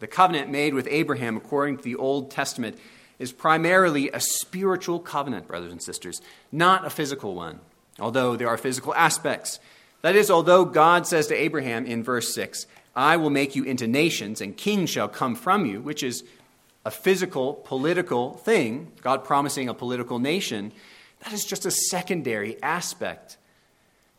The 0.00 0.06
covenant 0.06 0.50
made 0.50 0.74
with 0.74 0.88
Abraham, 0.90 1.36
according 1.36 1.78
to 1.78 1.82
the 1.82 1.96
Old 1.96 2.30
Testament, 2.30 2.76
is 3.18 3.32
primarily 3.32 4.10
a 4.10 4.20
spiritual 4.20 4.98
covenant, 4.98 5.46
brothers 5.46 5.72
and 5.72 5.82
sisters, 5.82 6.20
not 6.50 6.84
a 6.84 6.90
physical 6.90 7.34
one, 7.34 7.60
although 8.00 8.36
there 8.36 8.48
are 8.48 8.58
physical 8.58 8.94
aspects. 8.94 9.60
That 10.02 10.16
is, 10.16 10.30
although 10.30 10.64
God 10.64 11.06
says 11.06 11.28
to 11.28 11.34
Abraham 11.34 11.86
in 11.86 12.02
verse 12.02 12.34
6, 12.34 12.66
I 12.96 13.16
will 13.16 13.30
make 13.30 13.56
you 13.56 13.64
into 13.64 13.86
nations, 13.86 14.40
and 14.40 14.56
kings 14.56 14.90
shall 14.90 15.08
come 15.08 15.34
from 15.34 15.64
you, 15.64 15.80
which 15.80 16.02
is 16.02 16.24
a 16.84 16.90
physical, 16.90 17.54
political 17.54 18.34
thing, 18.34 18.92
God 19.00 19.24
promising 19.24 19.68
a 19.68 19.74
political 19.74 20.18
nation, 20.18 20.72
that 21.20 21.32
is 21.32 21.44
just 21.44 21.64
a 21.64 21.70
secondary 21.70 22.62
aspect 22.62 23.38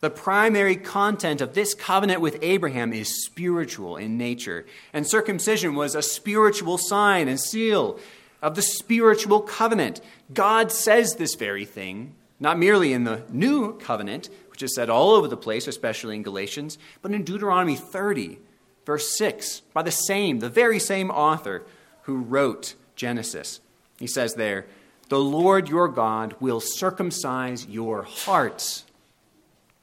the 0.05 0.11
primary 0.11 0.75
content 0.75 1.41
of 1.41 1.55
this 1.55 1.73
covenant 1.73 2.21
with 2.21 2.37
Abraham 2.43 2.93
is 2.93 3.25
spiritual 3.25 3.97
in 3.97 4.19
nature, 4.19 4.63
and 4.93 5.09
circumcision 5.09 5.73
was 5.73 5.95
a 5.95 6.03
spiritual 6.03 6.77
sign 6.77 7.27
and 7.27 7.39
seal 7.39 7.99
of 8.39 8.53
the 8.53 8.61
spiritual 8.61 9.41
covenant. 9.41 10.01
God 10.31 10.71
says 10.71 11.15
this 11.15 11.33
very 11.33 11.65
thing, 11.65 12.13
not 12.39 12.59
merely 12.59 12.93
in 12.93 13.03
the 13.03 13.23
new 13.31 13.79
covenant, 13.79 14.29
which 14.51 14.61
is 14.61 14.75
said 14.75 14.91
all 14.91 15.09
over 15.09 15.27
the 15.27 15.35
place, 15.35 15.67
especially 15.67 16.15
in 16.15 16.21
Galatians, 16.21 16.77
but 17.01 17.11
in 17.11 17.23
Deuteronomy 17.23 17.75
30, 17.75 18.37
verse 18.85 19.17
6, 19.17 19.61
by 19.73 19.81
the 19.81 19.89
same, 19.89 20.37
the 20.37 20.49
very 20.49 20.77
same 20.77 21.09
author 21.09 21.63
who 22.03 22.17
wrote 22.17 22.75
Genesis. 22.95 23.59
He 23.97 24.05
says 24.05 24.35
there, 24.35 24.67
The 25.09 25.17
Lord 25.17 25.67
your 25.67 25.87
God 25.87 26.35
will 26.39 26.59
circumcise 26.59 27.65
your 27.65 28.03
hearts 28.03 28.83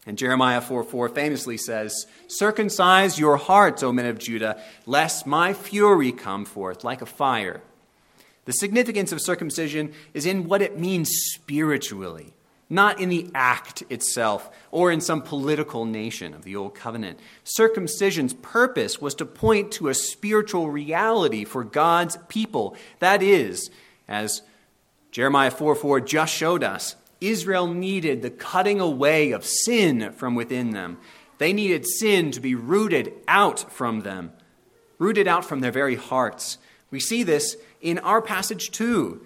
and 0.04 0.18
Jeremiah 0.18 0.60
4 0.60 0.82
4 0.82 1.08
famously 1.10 1.56
says, 1.56 2.06
Circumcise 2.26 3.18
your 3.18 3.36
hearts, 3.36 3.82
O 3.82 3.92
men 3.92 4.06
of 4.06 4.18
Judah, 4.18 4.60
lest 4.84 5.26
my 5.26 5.52
fury 5.52 6.10
come 6.10 6.44
forth 6.44 6.82
like 6.82 7.02
a 7.02 7.06
fire. 7.06 7.60
The 8.44 8.52
significance 8.52 9.12
of 9.12 9.20
circumcision 9.20 9.92
is 10.12 10.26
in 10.26 10.48
what 10.48 10.62
it 10.62 10.78
means 10.78 11.08
spiritually, 11.32 12.32
not 12.68 13.00
in 13.00 13.08
the 13.08 13.30
act 13.32 13.84
itself 13.88 14.50
or 14.72 14.90
in 14.90 15.00
some 15.00 15.22
political 15.22 15.84
nation 15.84 16.34
of 16.34 16.42
the 16.42 16.56
Old 16.56 16.74
Covenant. 16.74 17.20
Circumcision's 17.44 18.34
purpose 18.34 19.00
was 19.00 19.14
to 19.16 19.24
point 19.24 19.70
to 19.72 19.88
a 19.88 19.94
spiritual 19.94 20.68
reality 20.70 21.44
for 21.44 21.62
God's 21.62 22.18
people. 22.26 22.76
That 22.98 23.22
is, 23.22 23.70
as 24.08 24.42
Jeremiah 25.12 25.52
4 25.52 25.76
4 25.76 26.00
just 26.00 26.34
showed 26.34 26.64
us, 26.64 26.96
Israel 27.30 27.66
needed 27.66 28.22
the 28.22 28.30
cutting 28.30 28.80
away 28.80 29.32
of 29.32 29.44
sin 29.44 30.12
from 30.12 30.34
within 30.34 30.70
them. 30.70 30.98
They 31.38 31.52
needed 31.52 31.86
sin 31.86 32.30
to 32.32 32.40
be 32.40 32.54
rooted 32.54 33.12
out 33.26 33.72
from 33.72 34.00
them, 34.00 34.32
rooted 34.98 35.26
out 35.26 35.44
from 35.44 35.60
their 35.60 35.72
very 35.72 35.96
hearts. 35.96 36.58
We 36.90 37.00
see 37.00 37.22
this 37.22 37.56
in 37.80 37.98
our 37.98 38.22
passage 38.22 38.70
too, 38.70 39.24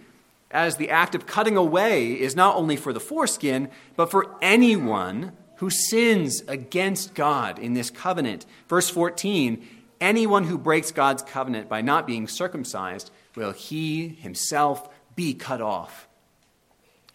as 0.51 0.77
the 0.77 0.91
act 0.91 1.15
of 1.15 1.27
cutting 1.27 1.57
away 1.57 2.13
is 2.13 2.37
not 2.37 2.57
only 2.57 2.77
for 2.77 2.93
the 2.93 3.01
foreskin, 3.01 3.69
but 3.97 4.11
for 4.11 4.35
anyone 4.41 5.33
who 5.57 5.71
sins 5.71 6.43
against 6.49 7.15
God 7.15 7.59
in 7.59 7.75
this 7.75 7.91
covenant. 7.91 8.47
Verse 8.69 8.89
14 8.89 9.67
anyone 10.01 10.45
who 10.45 10.59
breaks 10.59 10.93
God's 10.93 11.23
covenant 11.23 11.69
by 11.69 11.81
not 11.81 12.07
being 12.07 12.29
circumcised, 12.29 13.11
will 13.35 13.53
he 13.53 14.09
himself 14.09 14.89
be 15.15 15.35
cut 15.35 15.61
off. 15.61 16.06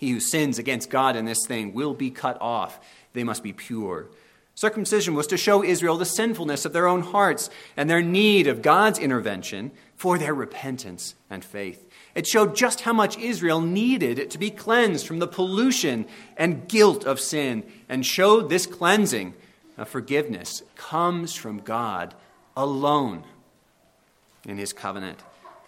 He 0.02 0.10
who 0.10 0.20
sins 0.20 0.58
against 0.58 0.90
God 0.90 1.16
in 1.16 1.26
this 1.26 1.46
thing 1.46 1.74
will 1.74 1.94
be 1.94 2.10
cut 2.10 2.36
off. 2.42 2.80
They 3.14 3.24
must 3.24 3.44
be 3.44 3.54
pure. 3.54 4.08
Circumcision 4.56 5.14
was 5.14 5.28
to 5.28 5.38
show 5.38 5.64
Israel 5.64 5.96
the 5.96 6.06
sinfulness 6.06 6.66
of 6.66 6.74
their 6.74 6.88
own 6.88 7.02
hearts 7.02 7.52
and 7.78 7.88
their 7.88 8.02
need 8.02 8.48
of 8.48 8.64
God's 8.64 8.98
intervention 8.98 9.70
for 9.96 10.18
their 10.18 10.34
repentance 10.34 11.14
and 11.30 11.46
faith. 11.46 11.88
It 12.16 12.26
showed 12.26 12.56
just 12.56 12.82
how 12.82 12.94
much 12.94 13.20
Israel 13.20 13.62
needed 13.62 14.32
to 14.32 14.40
be 14.40 14.50
cleansed 14.50 15.06
from 15.06 15.20
the 15.20 15.28
pollution 15.28 16.08
and 16.36 16.68
guilt 16.68 17.06
of 17.06 17.20
sin, 17.20 17.64
and 17.88 18.04
showed 18.04 18.50
this 18.50 18.66
cleansing 18.66 19.36
of 19.78 19.88
forgiveness 19.88 20.64
comes 20.76 21.36
from 21.36 21.60
God 21.60 22.16
alone 22.58 23.24
in 24.48 24.58
his 24.58 24.74
covenant. 24.74 25.20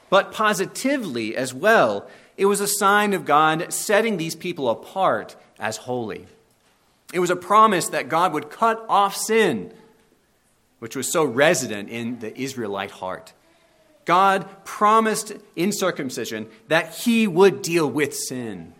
But 0.09 0.31
positively 0.31 1.35
as 1.35 1.53
well, 1.53 2.09
it 2.37 2.45
was 2.45 2.61
a 2.61 2.67
sign 2.67 3.13
of 3.13 3.25
God 3.25 3.71
setting 3.71 4.17
these 4.17 4.35
people 4.35 4.69
apart 4.69 5.35
as 5.59 5.77
holy. 5.77 6.27
It 7.13 7.19
was 7.19 7.29
a 7.29 7.35
promise 7.35 7.89
that 7.89 8.09
God 8.09 8.33
would 8.33 8.49
cut 8.49 8.83
off 8.89 9.15
sin, 9.15 9.71
which 10.79 10.95
was 10.95 11.11
so 11.11 11.23
resident 11.23 11.89
in 11.89 12.19
the 12.19 12.37
Israelite 12.39 12.91
heart. 12.91 13.33
God 14.05 14.47
promised 14.65 15.33
in 15.55 15.71
circumcision 15.71 16.47
that 16.67 16.95
he 16.95 17.27
would 17.27 17.61
deal 17.61 17.89
with 17.89 18.15
sin 18.15 18.73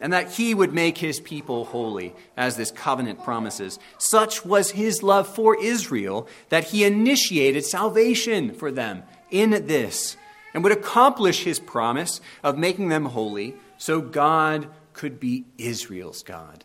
and 0.00 0.12
that 0.12 0.32
he 0.32 0.54
would 0.54 0.74
make 0.74 0.98
his 0.98 1.18
people 1.20 1.64
holy, 1.64 2.14
as 2.36 2.56
this 2.56 2.70
covenant 2.70 3.24
promises. 3.24 3.78
Such 3.96 4.44
was 4.44 4.72
his 4.72 5.02
love 5.02 5.26
for 5.26 5.58
Israel 5.62 6.28
that 6.50 6.64
he 6.64 6.84
initiated 6.84 7.64
salvation 7.64 8.52
for 8.52 8.70
them 8.70 9.04
in 9.30 9.66
this 9.66 10.18
and 10.54 10.62
would 10.62 10.72
accomplish 10.72 11.42
his 11.42 11.58
promise 11.58 12.20
of 12.42 12.56
making 12.56 12.88
them 12.88 13.06
holy 13.06 13.56
so 13.76 14.00
God 14.00 14.68
could 14.92 15.18
be 15.18 15.44
Israel's 15.58 16.22
God 16.22 16.64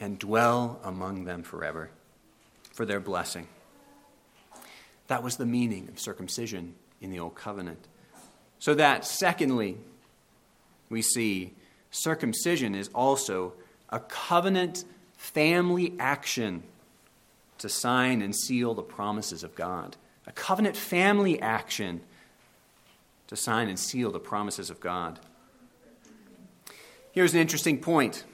and 0.00 0.18
dwell 0.18 0.80
among 0.82 1.24
them 1.24 1.42
forever 1.42 1.90
for 2.72 2.86
their 2.86 3.00
blessing. 3.00 3.46
That 5.06 5.22
was 5.22 5.36
the 5.36 5.46
meaning 5.46 5.88
of 5.88 6.00
circumcision 6.00 6.74
in 7.00 7.10
the 7.10 7.20
Old 7.20 7.34
Covenant. 7.34 7.86
So 8.58 8.74
that, 8.74 9.04
secondly, 9.04 9.76
we 10.88 11.02
see 11.02 11.54
circumcision 11.90 12.74
is 12.74 12.88
also 12.94 13.52
a 13.90 14.00
covenant 14.00 14.84
family 15.16 15.94
action 15.98 16.62
to 17.58 17.68
sign 17.68 18.22
and 18.22 18.34
seal 18.34 18.74
the 18.74 18.82
promises 18.82 19.42
of 19.42 19.54
God. 19.54 19.96
A 20.26 20.32
covenant 20.32 20.76
family 20.76 21.40
action 21.40 22.00
to 23.26 23.36
sign 23.36 23.68
and 23.68 23.78
seal 23.78 24.10
the 24.10 24.20
promises 24.20 24.70
of 24.70 24.80
God. 24.80 25.20
Here's 27.12 27.34
an 27.34 27.40
interesting 27.40 27.78
point. 27.78 28.24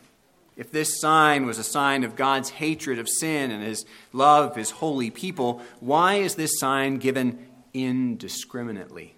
If 0.57 0.71
this 0.71 1.01
sign 1.01 1.47
was 1.47 1.59
a 1.59 1.65
sign 1.65 2.05
of 2.05 2.17
God's 2.17 2.51
hatred 2.51 2.99
of 2.99 3.09
sin 3.09 3.51
and 3.51 3.63
his 3.63 3.87
love 4.13 4.51
of 4.51 4.57
his 4.57 4.71
holy 4.71 5.11
people, 5.11 5.63
why 5.81 6.17
is 6.17 6.35
this 6.35 6.59
sign 6.59 6.97
given 6.97 7.47
indiscriminately? 7.73 9.15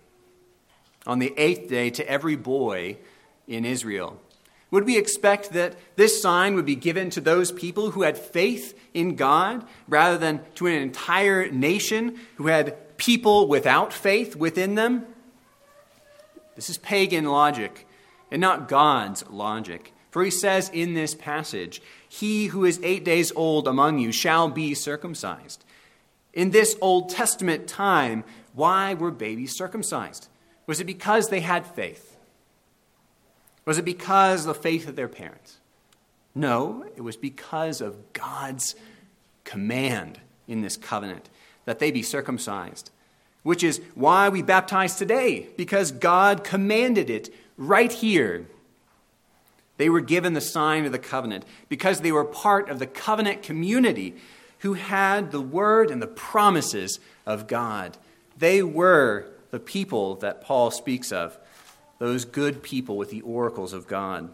on 1.07 1.19
the 1.19 1.35
eighth 1.37 1.69
day 1.69 1.91
to 1.91 2.09
every 2.09 2.37
boy 2.37 2.97
in 3.47 3.65
Israel. 3.65 4.21
Would 4.71 4.87
we 4.87 4.99
expect 4.99 5.53
that 5.53 5.77
this 5.97 6.21
sign 6.21 6.55
would 6.55 6.67
be 6.67 6.75
given 6.75 7.11
to 7.11 7.21
those 7.21 7.53
people 7.53 7.91
who 7.91 8.03
had 8.03 8.19
faith 8.19 8.79
in 8.93 9.15
God 9.15 9.65
rather 9.87 10.19
than 10.19 10.41
to 10.57 10.67
an 10.67 10.75
entire 10.75 11.51
nation 11.51 12.19
who 12.37 12.49
had 12.49 12.97
people 12.97 13.47
without 13.47 13.93
faith 13.93 14.35
within 14.35 14.75
them? 14.75 15.07
This 16.57 16.71
is 16.71 16.79
pagan 16.79 17.25
logic 17.25 17.87
and 18.31 18.41
not 18.41 18.69
God's 18.69 19.25
logic. 19.29 19.93
For 20.11 20.23
he 20.23 20.31
says 20.31 20.71
in 20.73 20.95
this 20.95 21.15
passage, 21.15 21.83
He 22.09 22.47
who 22.47 22.65
is 22.65 22.81
eight 22.83 23.05
days 23.05 23.33
old 23.35 23.67
among 23.67 23.99
you 23.99 24.13
shall 24.13 24.49
be 24.49 24.75
circumcised. 24.75 25.65
In 26.33 26.51
this 26.51 26.77
Old 26.81 27.11
Testament 27.11 27.67
time, 27.67 28.25
why 28.55 28.95
were 28.95 29.11
babies 29.11 29.57
circumcised? 29.57 30.29
Was 30.67 30.81
it 30.81 30.85
because 30.85 31.29
they 31.29 31.41
had 31.41 31.67
faith? 31.67 32.17
Was 33.65 33.79
it 33.79 33.85
because 33.85 34.47
of 34.47 34.55
the 34.55 34.63
faith 34.63 34.89
of 34.89 34.97
their 34.97 35.09
parents? 35.09 35.59
No, 36.35 36.85
it 36.97 37.03
was 37.03 37.17
because 37.17 37.81
of 37.81 38.13
God's 38.13 38.75
command 39.45 40.21
in 40.49 40.63
this 40.63 40.77
covenant 40.77 41.31
that 41.65 41.79
they 41.79 41.91
be 41.91 42.03
circumcised, 42.03 42.91
which 43.45 43.63
is 43.63 43.81
why 43.95 44.29
we 44.29 44.43
baptize 44.43 44.97
today, 44.97 45.47
because 45.57 45.93
God 45.93 46.43
commanded 46.43 47.09
it 47.09 47.33
right 47.57 47.93
here. 47.93 48.47
They 49.77 49.89
were 49.89 50.01
given 50.01 50.33
the 50.33 50.41
sign 50.41 50.87
of 50.87 50.93
the 50.93 50.99
covenant 50.99 51.45
because 51.69 52.01
they 52.01 52.11
were 52.11 52.25
part 52.25 52.69
of 52.69 52.81
the 52.81 52.87
covenant 52.87 53.43
community 53.43 54.15
who 54.61 54.75
had 54.75 55.31
the 55.31 55.41
word 55.41 55.91
and 55.91 56.01
the 56.01 56.07
promises 56.07 56.99
of 57.27 57.47
God. 57.47 57.97
They 58.37 58.63
were 58.63 59.27
the 59.51 59.61
people 59.61 60.17
that 60.17 60.41
Paul 60.41 60.71
speaks 60.71 61.13
of, 61.13 61.39
those 61.99 62.25
good 62.25 62.63
people 62.63 62.97
with 62.97 63.11
the 63.11 63.21
oracles 63.21 63.73
of 63.73 63.87
God. 63.87 64.31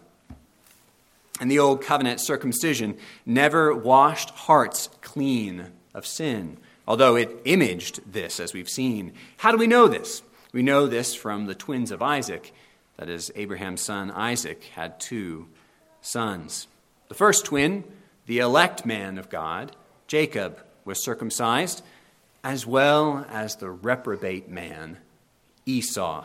And 1.40 1.50
the 1.50 1.58
old 1.58 1.82
covenant 1.82 2.20
circumcision 2.20 2.96
never 3.26 3.74
washed 3.74 4.30
hearts 4.30 4.88
clean 5.00 5.66
of 5.94 6.06
sin, 6.06 6.58
although 6.90 7.14
it 7.14 7.42
imaged 7.44 8.00
this, 8.12 8.40
as 8.40 8.52
we've 8.52 8.68
seen. 8.68 9.12
How 9.36 9.52
do 9.52 9.58
we 9.58 9.68
know 9.68 9.86
this? 9.86 10.22
We 10.52 10.64
know 10.64 10.88
this 10.88 11.14
from 11.14 11.46
the 11.46 11.54
twins 11.54 11.92
of 11.92 12.02
Isaac. 12.02 12.52
That 12.96 13.08
is, 13.08 13.30
Abraham's 13.36 13.80
son 13.80 14.10
Isaac 14.10 14.64
had 14.74 14.98
two 14.98 15.46
sons. 16.00 16.66
The 17.06 17.14
first 17.14 17.44
twin, 17.44 17.84
the 18.26 18.40
elect 18.40 18.84
man 18.84 19.18
of 19.18 19.30
God, 19.30 19.76
Jacob, 20.08 20.64
was 20.84 21.00
circumcised, 21.00 21.84
as 22.42 22.66
well 22.66 23.24
as 23.30 23.54
the 23.54 23.70
reprobate 23.70 24.48
man, 24.48 24.98
Esau, 25.66 26.24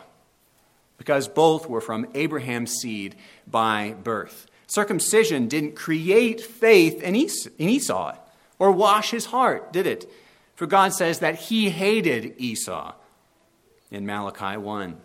because 0.98 1.28
both 1.28 1.70
were 1.70 1.80
from 1.80 2.08
Abraham's 2.16 2.72
seed 2.72 3.14
by 3.46 3.96
birth. 4.04 4.48
Circumcision 4.66 5.48
didn't 5.48 5.76
create 5.76 6.42
faith 6.42 7.04
in 7.04 7.16
Esau 7.16 8.16
or 8.58 8.72
wash 8.72 9.12
his 9.12 9.28
heart, 9.28 9.72
did 9.72 9.86
it? 9.86 10.12
For 10.56 10.66
God 10.66 10.94
says 10.94 11.20
that 11.20 11.36
he 11.36 11.70
hated 11.70 12.36
Esau 12.38 12.94
in 13.92 14.06
Malachi 14.06 14.58
1 14.58 14.98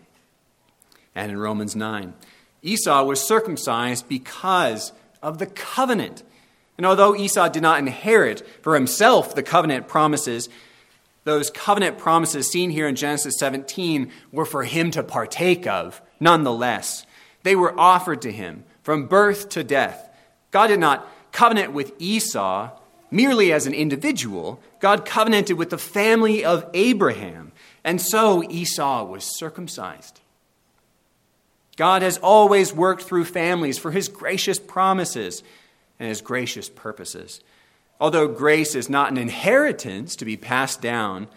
and 1.14 1.32
in 1.32 1.38
Romans 1.38 1.74
9. 1.74 2.14
Esau 2.62 3.04
was 3.04 3.20
circumcised 3.20 4.08
because 4.08 4.92
of 5.22 5.38
the 5.38 5.46
covenant. 5.46 6.22
And 6.76 6.86
although 6.86 7.16
Esau 7.16 7.48
did 7.48 7.62
not 7.62 7.78
inherit 7.78 8.46
for 8.62 8.74
himself 8.74 9.34
the 9.34 9.42
covenant 9.42 9.88
promises, 9.88 10.48
those 11.24 11.50
covenant 11.50 11.98
promises 11.98 12.48
seen 12.48 12.70
here 12.70 12.88
in 12.88 12.96
Genesis 12.96 13.34
17 13.38 14.10
were 14.32 14.46
for 14.46 14.64
him 14.64 14.90
to 14.92 15.02
partake 15.02 15.66
of, 15.66 16.00
nonetheless. 16.18 17.04
They 17.42 17.56
were 17.56 17.78
offered 17.78 18.22
to 18.22 18.32
him 18.32 18.64
from 18.82 19.06
birth 19.06 19.48
to 19.50 19.64
death. 19.64 20.08
God 20.50 20.68
did 20.68 20.80
not 20.80 21.06
covenant 21.32 21.72
with 21.72 21.92
Esau 21.98 22.70
merely 23.10 23.52
as 23.52 23.66
an 23.66 23.74
individual, 23.74 24.60
God 24.80 25.04
covenanted 25.04 25.56
with 25.56 25.70
the 25.70 25.78
family 25.78 26.44
of 26.44 26.68
Abraham. 26.74 27.52
And 27.84 28.00
so 28.00 28.42
Esau 28.44 29.04
was 29.04 29.38
circumcised. 29.38 30.20
God 31.76 32.02
has 32.02 32.18
always 32.18 32.74
worked 32.74 33.02
through 33.02 33.24
families 33.24 33.78
for 33.78 33.90
his 33.90 34.08
gracious 34.08 34.58
promises 34.58 35.42
and 35.98 36.08
his 36.08 36.20
gracious 36.20 36.68
purposes. 36.68 37.40
Although 38.00 38.28
grace 38.28 38.74
is 38.74 38.90
not 38.90 39.10
an 39.10 39.18
inheritance 39.18 40.16
to 40.16 40.24
be 40.24 40.36
passed 40.36 40.80
down 40.80 41.28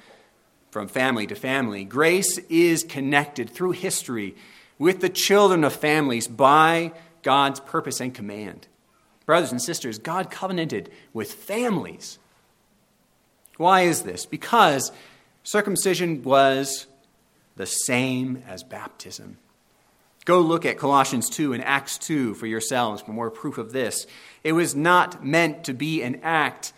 from 0.72 0.88
family 0.88 1.28
to 1.28 1.36
family, 1.36 1.84
grace 1.84 2.38
is 2.50 2.84
connected 2.84 3.50
through 3.50 3.72
history 3.72 4.36
with 4.80 5.02
the 5.02 5.10
children 5.10 5.64
of 5.64 5.74
families 5.74 6.28
by 6.28 6.92
God's 7.22 7.60
purpose 7.60 8.02
and 8.02 8.14
command. 8.14 8.68
Brothers 9.26 9.52
and 9.52 9.62
sisters, 9.62 10.00
God 10.00 10.30
covenanted 10.30 10.90
with 11.14 11.34
families. 11.34 12.20
Why 13.58 13.82
is 13.82 14.04
this? 14.04 14.26
Because 14.26 14.92
circumcision 15.44 16.24
was 16.24 16.88
the 17.56 17.66
same 17.66 18.44
as 18.48 18.64
baptism. 18.64 19.38
Go 20.26 20.40
look 20.40 20.66
at 20.66 20.78
Colossians 20.78 21.30
2 21.30 21.54
and 21.54 21.64
Acts 21.64 21.98
2 21.98 22.36
for 22.36 22.48
yourselves 22.48 23.02
for 23.02 23.12
more 23.12 23.30
proof 23.30 23.58
of 23.58 23.74
this. 23.74 24.08
It 24.44 24.54
was 24.54 24.74
not 24.74 25.26
meant 25.26 25.66
to 25.66 25.74
be 25.74 26.02
an 26.02 26.22
act 26.24 26.72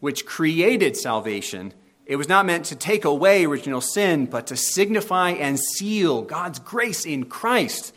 which 0.00 0.26
created 0.26 0.96
salvation. 0.96 1.72
It 2.06 2.16
was 2.16 2.28
not 2.28 2.46
meant 2.46 2.64
to 2.66 2.76
take 2.76 3.04
away 3.04 3.44
original 3.44 3.80
sin, 3.80 4.26
but 4.26 4.48
to 4.48 4.56
signify 4.56 5.30
and 5.30 5.60
seal 5.60 6.22
God's 6.22 6.58
grace 6.58 7.06
in 7.06 7.26
Christ, 7.26 7.94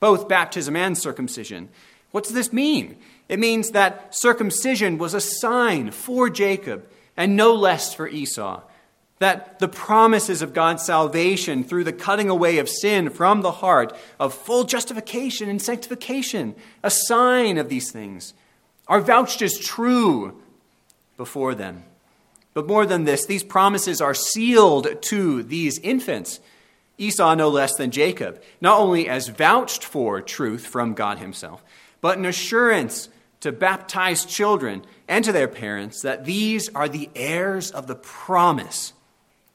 both 0.00 0.28
baptism 0.28 0.76
and 0.76 0.96
circumcision. 0.96 1.68
What 2.16 2.24
does 2.24 2.32
this 2.32 2.50
mean? 2.50 2.96
It 3.28 3.38
means 3.38 3.72
that 3.72 4.14
circumcision 4.16 4.96
was 4.96 5.12
a 5.12 5.20
sign 5.20 5.90
for 5.90 6.30
Jacob 6.30 6.88
and 7.14 7.36
no 7.36 7.52
less 7.52 7.92
for 7.92 8.08
Esau. 8.08 8.62
That 9.18 9.58
the 9.58 9.68
promises 9.68 10.40
of 10.40 10.54
God's 10.54 10.82
salvation 10.82 11.62
through 11.62 11.84
the 11.84 11.92
cutting 11.92 12.30
away 12.30 12.56
of 12.56 12.70
sin 12.70 13.10
from 13.10 13.42
the 13.42 13.52
heart, 13.52 13.94
of 14.18 14.32
full 14.32 14.64
justification 14.64 15.50
and 15.50 15.60
sanctification, 15.60 16.54
a 16.82 16.88
sign 16.88 17.58
of 17.58 17.68
these 17.68 17.92
things, 17.92 18.32
are 18.88 19.02
vouched 19.02 19.42
as 19.42 19.58
true 19.58 20.40
before 21.18 21.54
them. 21.54 21.84
But 22.54 22.66
more 22.66 22.86
than 22.86 23.04
this, 23.04 23.26
these 23.26 23.44
promises 23.44 24.00
are 24.00 24.14
sealed 24.14 25.02
to 25.02 25.42
these 25.42 25.78
infants, 25.80 26.40
Esau 26.96 27.34
no 27.34 27.50
less 27.50 27.76
than 27.76 27.90
Jacob, 27.90 28.42
not 28.62 28.80
only 28.80 29.06
as 29.06 29.28
vouched 29.28 29.84
for 29.84 30.22
truth 30.22 30.66
from 30.66 30.94
God 30.94 31.18
Himself, 31.18 31.62
but 32.00 32.18
an 32.18 32.24
assurance 32.24 33.08
to 33.40 33.52
baptized 33.52 34.28
children 34.28 34.84
and 35.08 35.24
to 35.24 35.32
their 35.32 35.48
parents 35.48 36.02
that 36.02 36.24
these 36.24 36.68
are 36.74 36.88
the 36.88 37.10
heirs 37.14 37.70
of 37.70 37.86
the 37.86 37.94
promise 37.94 38.92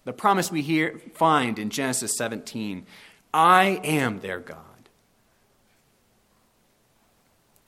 the 0.03 0.13
promise 0.13 0.51
we 0.51 0.61
hear, 0.61 0.99
find 1.13 1.59
in 1.59 1.69
Genesis 1.69 2.17
17 2.17 2.85
I 3.33 3.79
am 3.83 4.19
their 4.19 4.39
God. 4.39 4.57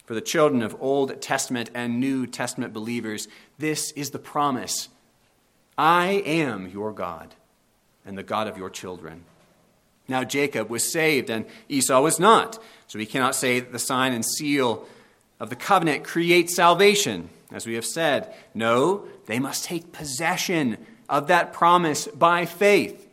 For 0.05 0.13
the 0.13 0.21
children 0.21 0.61
of 0.61 0.75
Old 0.81 1.21
Testament 1.21 1.69
and 1.73 1.99
New 1.99 2.27
Testament 2.27 2.73
believers, 2.73 3.29
this 3.57 3.91
is 3.91 4.09
the 4.09 4.19
promise 4.19 4.89
I 5.77 6.21
am 6.25 6.67
your 6.67 6.91
God 6.91 7.35
and 8.05 8.17
the 8.17 8.23
God 8.23 8.47
of 8.47 8.57
your 8.57 8.69
children. 8.69 9.23
Now, 10.07 10.23
Jacob 10.23 10.69
was 10.69 10.91
saved 10.91 11.29
and 11.29 11.45
Esau 11.69 12.01
was 12.01 12.19
not. 12.19 12.61
So 12.87 12.99
we 12.99 13.05
cannot 13.05 13.35
say 13.35 13.59
that 13.59 13.71
the 13.71 13.79
sign 13.79 14.13
and 14.13 14.25
seal 14.25 14.85
of 15.39 15.49
the 15.49 15.55
covenant 15.55 16.03
creates 16.03 16.55
salvation, 16.55 17.29
as 17.51 17.65
we 17.65 17.75
have 17.75 17.85
said. 17.85 18.33
No, 18.53 19.05
they 19.25 19.39
must 19.39 19.65
take 19.65 19.91
possession 19.91 20.77
of 21.09 21.27
that 21.27 21.53
promise 21.53 22.07
by 22.07 22.45
faith. 22.45 23.07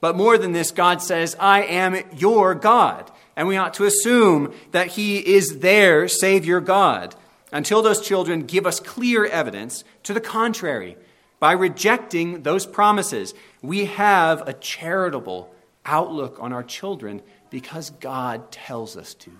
But 0.00 0.16
more 0.16 0.38
than 0.38 0.52
this, 0.52 0.70
God 0.70 1.02
says, 1.02 1.36
I 1.38 1.62
am 1.62 2.02
your 2.16 2.54
God. 2.54 3.10
And 3.36 3.46
we 3.46 3.56
ought 3.56 3.74
to 3.74 3.84
assume 3.84 4.54
that 4.70 4.88
He 4.88 5.18
is 5.18 5.58
their 5.58 6.08
Savior 6.08 6.60
God 6.60 7.14
until 7.52 7.82
those 7.82 8.00
children 8.00 8.46
give 8.46 8.66
us 8.66 8.80
clear 8.80 9.26
evidence 9.26 9.84
to 10.04 10.14
the 10.14 10.20
contrary. 10.20 10.96
By 11.38 11.52
rejecting 11.52 12.42
those 12.42 12.66
promises, 12.66 13.34
we 13.62 13.86
have 13.86 14.46
a 14.46 14.52
charitable 14.52 15.54
outlook 15.90 16.38
on 16.40 16.52
our 16.52 16.62
children 16.62 17.20
because 17.50 17.90
God 17.90 18.52
tells 18.52 18.96
us 18.96 19.12
to. 19.14 19.32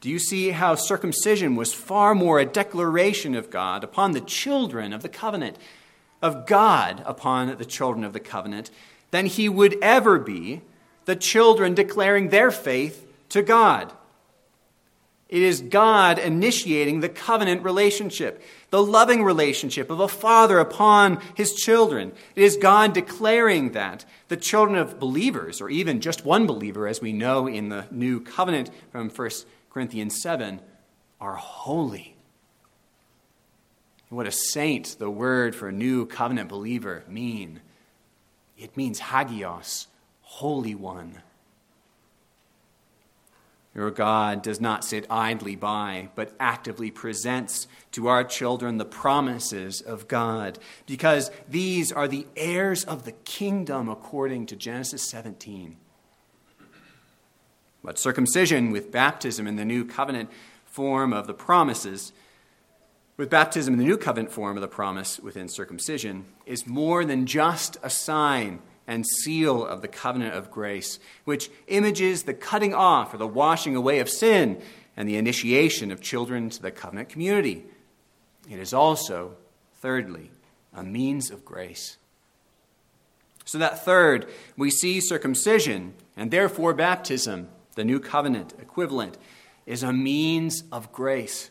Do 0.00 0.10
you 0.10 0.18
see 0.18 0.50
how 0.50 0.74
circumcision 0.74 1.56
was 1.56 1.72
far 1.72 2.14
more 2.14 2.38
a 2.38 2.44
declaration 2.44 3.34
of 3.34 3.50
God 3.50 3.82
upon 3.82 4.12
the 4.12 4.20
children 4.20 4.92
of 4.92 5.02
the 5.02 5.08
covenant, 5.08 5.56
of 6.22 6.46
God 6.46 7.02
upon 7.06 7.56
the 7.56 7.64
children 7.64 8.04
of 8.04 8.12
the 8.12 8.20
covenant, 8.20 8.70
than 9.10 9.26
he 9.26 9.48
would 9.48 9.76
ever 9.82 10.18
be 10.18 10.60
the 11.06 11.16
children 11.16 11.74
declaring 11.74 12.28
their 12.28 12.50
faith 12.50 13.06
to 13.30 13.42
God? 13.42 13.92
It 15.34 15.42
is 15.42 15.62
God 15.62 16.20
initiating 16.20 17.00
the 17.00 17.08
covenant 17.08 17.64
relationship, 17.64 18.40
the 18.70 18.80
loving 18.80 19.24
relationship 19.24 19.90
of 19.90 19.98
a 19.98 20.06
father 20.06 20.60
upon 20.60 21.20
his 21.34 21.54
children. 21.54 22.12
It 22.36 22.44
is 22.44 22.56
God 22.56 22.92
declaring 22.92 23.72
that 23.72 24.04
the 24.28 24.36
children 24.36 24.78
of 24.78 25.00
believers, 25.00 25.60
or 25.60 25.68
even 25.68 26.00
just 26.00 26.24
one 26.24 26.46
believer, 26.46 26.86
as 26.86 27.00
we 27.00 27.12
know 27.12 27.48
in 27.48 27.68
the 27.68 27.84
new 27.90 28.20
covenant 28.20 28.70
from 28.92 29.10
1 29.10 29.30
Corinthians 29.70 30.22
7, 30.22 30.60
are 31.20 31.34
holy. 31.34 32.14
What 34.10 34.28
a 34.28 34.30
saint 34.30 34.94
the 35.00 35.10
word 35.10 35.56
for 35.56 35.66
a 35.66 35.72
new 35.72 36.06
covenant 36.06 36.48
believer 36.48 37.02
mean. 37.08 37.60
It 38.56 38.76
means 38.76 39.00
hagios, 39.00 39.88
holy 40.20 40.76
one. 40.76 41.22
Your 43.74 43.90
God 43.90 44.42
does 44.42 44.60
not 44.60 44.84
sit 44.84 45.04
idly 45.10 45.56
by, 45.56 46.08
but 46.14 46.32
actively 46.38 46.92
presents 46.92 47.66
to 47.92 48.06
our 48.06 48.22
children 48.22 48.78
the 48.78 48.84
promises 48.84 49.80
of 49.80 50.06
God, 50.06 50.60
because 50.86 51.32
these 51.48 51.90
are 51.90 52.06
the 52.06 52.26
heirs 52.36 52.84
of 52.84 53.04
the 53.04 53.12
kingdom 53.12 53.88
according 53.88 54.46
to 54.46 54.56
Genesis 54.56 55.02
17. 55.10 55.76
But 57.82 57.98
circumcision 57.98 58.70
with 58.70 58.92
baptism 58.92 59.46
in 59.46 59.56
the 59.56 59.64
new 59.64 59.84
covenant 59.84 60.30
form 60.64 61.12
of 61.12 61.26
the 61.26 61.34
promises, 61.34 62.12
with 63.16 63.28
baptism 63.28 63.74
in 63.74 63.78
the 63.78 63.84
new 63.84 63.98
covenant 63.98 64.32
form 64.32 64.56
of 64.56 64.60
the 64.60 64.68
promise 64.68 65.18
within 65.18 65.48
circumcision, 65.48 66.26
is 66.46 66.66
more 66.66 67.04
than 67.04 67.26
just 67.26 67.76
a 67.82 67.90
sign 67.90 68.60
and 68.86 69.06
seal 69.06 69.64
of 69.64 69.82
the 69.82 69.88
covenant 69.88 70.34
of 70.34 70.50
grace, 70.50 70.98
which 71.24 71.50
images 71.68 72.24
the 72.24 72.34
cutting 72.34 72.74
off 72.74 73.14
or 73.14 73.16
the 73.16 73.26
washing 73.26 73.74
away 73.74 73.98
of 73.98 74.08
sin 74.08 74.60
and 74.96 75.08
the 75.08 75.16
initiation 75.16 75.90
of 75.90 76.00
children 76.00 76.50
to 76.50 76.62
the 76.62 76.70
covenant 76.70 77.08
community. 77.08 77.64
It 78.50 78.58
is 78.58 78.74
also, 78.74 79.36
thirdly, 79.80 80.30
a 80.74 80.82
means 80.82 81.30
of 81.30 81.44
grace. 81.44 81.96
So, 83.46 83.58
that 83.58 83.84
third, 83.84 84.26
we 84.56 84.70
see 84.70 85.00
circumcision 85.00 85.94
and 86.16 86.30
therefore 86.30 86.72
baptism, 86.72 87.48
the 87.74 87.84
new 87.84 88.00
covenant 88.00 88.54
equivalent, 88.60 89.18
is 89.66 89.82
a 89.82 89.92
means 89.92 90.64
of 90.70 90.92
grace, 90.92 91.50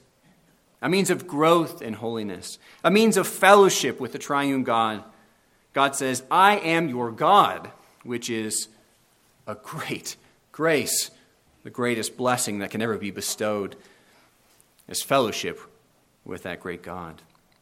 a 0.82 0.90
means 0.90 1.10
of 1.10 1.28
growth 1.28 1.82
in 1.82 1.94
holiness, 1.94 2.58
a 2.84 2.92
means 2.92 3.18
of 3.18 3.28
fellowship 3.28 4.00
with 4.00 4.12
the 4.12 4.20
triune 4.20 4.64
God 4.64 5.04
God 5.74 5.96
says, 5.96 6.24
I 6.30 6.58
am 6.58 6.88
your 6.88 7.12
God, 7.12 7.70
which 8.04 8.30
is 8.30 8.68
a 9.48 9.56
great 9.56 10.16
grace, 10.52 11.12
the 11.64 11.70
greatest 11.70 12.16
blessing 12.16 12.60
that 12.60 12.72
can 12.72 12.82
ever 12.82 12.98
be 12.98 13.12
bestowed 13.12 13.76
is 14.88 15.02
fellowship 15.02 15.60
with 16.24 16.44
that 16.44 16.60
great 16.60 16.84
God. 16.84 17.22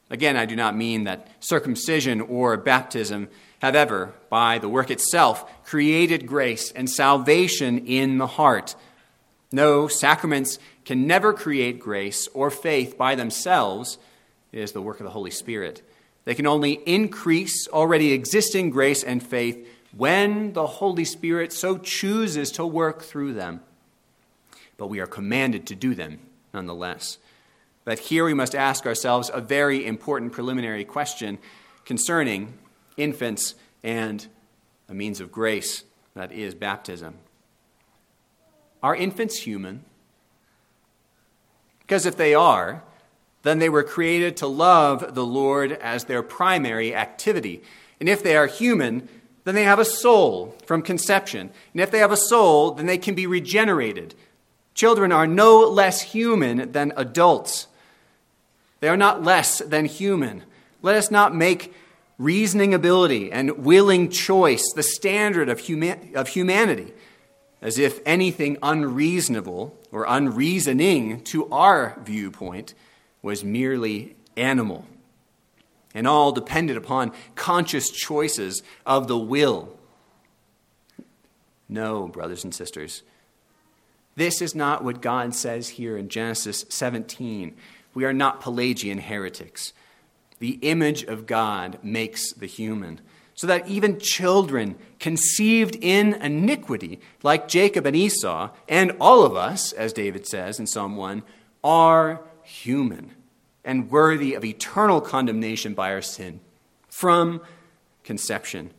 Again, 0.10 0.36
I 0.36 0.46
do 0.46 0.58
not 0.58 0.76
mean 0.76 1.06
that 1.06 1.30
circumcision 1.40 2.20
or 2.20 2.58
baptism 2.58 3.30
have 3.62 3.76
ever, 3.76 4.14
by 4.30 4.58
the 4.58 4.68
work 4.68 4.92
itself, 4.92 5.50
created 5.64 6.28
grace 6.28 6.72
and 6.72 6.90
salvation 6.90 7.86
in 7.88 8.18
the 8.18 8.28
heart. 8.28 8.76
No, 9.54 9.88
sacraments 9.88 10.60
can 10.84 11.08
never 11.08 11.32
create 11.32 11.80
grace 11.80 12.28
or 12.34 12.50
faith 12.50 12.98
by 12.98 13.16
themselves. 13.16 13.98
It 14.52 14.60
is 14.60 14.74
the 14.74 14.82
work 14.82 15.00
of 15.00 15.06
the 15.06 15.12
Holy 15.12 15.32
Spirit. 15.32 15.82
They 16.26 16.36
can 16.36 16.48
only 16.48 16.74
increase 16.86 17.68
already 17.68 18.12
existing 18.12 18.70
grace 18.70 19.04
and 19.04 19.24
faith 19.24 19.68
when 19.96 20.54
the 20.54 20.68
Holy 20.68 21.06
Spirit 21.06 21.52
so 21.52 21.78
chooses 21.78 22.52
to 22.52 22.66
work 22.66 23.02
through 23.02 23.34
them. 23.34 23.62
But 24.78 24.88
we 24.88 25.00
are 25.00 25.08
commanded 25.08 25.68
to 25.68 25.76
do 25.76 25.96
them 25.96 26.20
nonetheless. 26.54 27.18
But 27.84 28.00
here 28.00 28.26
we 28.26 28.34
must 28.34 28.54
ask 28.54 28.86
ourselves 28.86 29.32
a 29.34 29.42
very 29.42 29.86
important 29.86 30.32
preliminary 30.32 30.86
question 30.86 31.40
concerning 31.86 32.54
infants 32.98 33.56
and 33.84 34.28
a 34.88 34.94
means 34.94 35.20
of 35.20 35.32
grace 35.32 35.84
that 36.14 36.32
is 36.32 36.54
baptism. 36.54 37.16
Are 38.84 38.96
infants 38.96 39.40
human? 39.40 39.86
Because 41.80 42.06
if 42.06 42.16
they 42.18 42.34
are, 42.34 42.84
then 43.44 43.60
they 43.60 43.70
were 43.70 43.84
created 43.84 44.38
to 44.38 44.48
love 44.48 45.16
the 45.16 45.26
Lord 45.26 45.72
as 45.72 46.06
their 46.06 46.24
primary 46.24 46.96
activity. 46.96 47.62
And 48.00 48.08
if 48.08 48.24
they 48.24 48.36
are 48.36 48.48
human, 48.48 49.08
then 49.44 49.56
they 49.56 49.64
have 49.64 49.80
a 49.80 49.86
soul 49.86 50.56
from 50.66 50.82
conception. 50.82 51.50
And 51.74 51.82
if 51.82 51.92
they 51.92 52.00
have 52.00 52.12
a 52.12 52.18
soul, 52.18 52.72
then 52.72 52.86
they 52.86 52.98
can 52.98 53.16
be 53.16 53.26
regenerated. 53.26 54.14
Children 54.74 55.12
are 55.12 55.28
no 55.28 55.60
less 55.60 56.02
human 56.02 56.72
than 56.72 56.94
adults. 56.96 57.68
They 58.80 58.90
are 58.90 58.98
not 58.98 59.24
less 59.24 59.60
than 59.60 59.86
human. 59.86 60.44
Let 60.82 60.96
us 60.96 61.12
not 61.12 61.36
make 61.36 61.74
reasoning 62.18 62.74
ability 62.74 63.32
and 63.32 63.66
willing 63.66 64.10
choice 64.10 64.64
the 64.76 64.84
standard 64.84 65.50
of, 65.50 65.62
huma- 65.62 66.14
of 66.14 66.30
humanity, 66.30 66.94
as 67.62 67.80
if 67.80 68.00
anything 68.06 68.58
unreasonable 68.62 69.76
or 69.92 70.06
unreasoning 70.08 71.24
to 71.24 71.50
our 71.50 72.00
viewpoint 72.04 72.76
was 73.22 73.44
merely 73.44 74.16
animal 74.36 74.86
and 75.94 76.08
all 76.08 76.32
depended 76.32 76.78
upon 76.78 77.12
conscious 77.36 77.90
choices 77.90 78.64
of 78.86 79.08
the 79.08 79.18
will. 79.18 79.78
No, 81.68 82.08
brothers 82.08 82.44
and 82.44 82.54
sisters. 82.54 83.04
This 84.16 84.42
is 84.42 84.54
not 84.54 84.84
what 84.84 85.02
God 85.02 85.34
says 85.34 85.70
here 85.70 85.98
in 85.98 86.10
Genesis 86.10 86.66
17. 86.70 87.56
We 87.94 88.06
are 88.06 88.14
not 88.14 88.42
Pelagian 88.42 89.00
heretics. 89.00 89.74
The 90.40 90.60
image 90.62 91.04
of 91.04 91.28
God 91.28 91.78
makes 91.84 92.34
the 92.34 92.46
human, 92.46 93.00
so 93.36 93.48
that 93.48 93.68
even 93.68 94.00
children 94.00 94.76
conceived 95.00 95.78
in 95.80 96.16
iniquity, 96.16 97.00
like 97.24 97.48
Jacob 97.48 97.86
and 97.86 97.96
Esau, 97.96 98.50
and 98.68 98.92
all 99.00 99.24
of 99.24 99.36
us, 99.36 99.72
as 99.72 99.94
David 99.94 100.28
says 100.28 100.60
in 100.60 100.68
Psalm 100.68 100.96
1, 100.96 101.24
are 101.64 102.22
human 102.44 103.12
and 103.64 103.90
worthy 103.92 104.34
of 104.34 104.44
eternal 104.44 105.02
condemnation 105.02 105.74
by 105.74 105.92
our 105.92 106.02
sin 106.02 106.40
from 106.90 107.42
conception. 108.04 108.72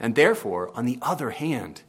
And 0.00 0.14
therefore, 0.14 0.70
on 0.74 0.86
the 0.86 0.98
other 1.02 1.30
hand, 1.30 1.82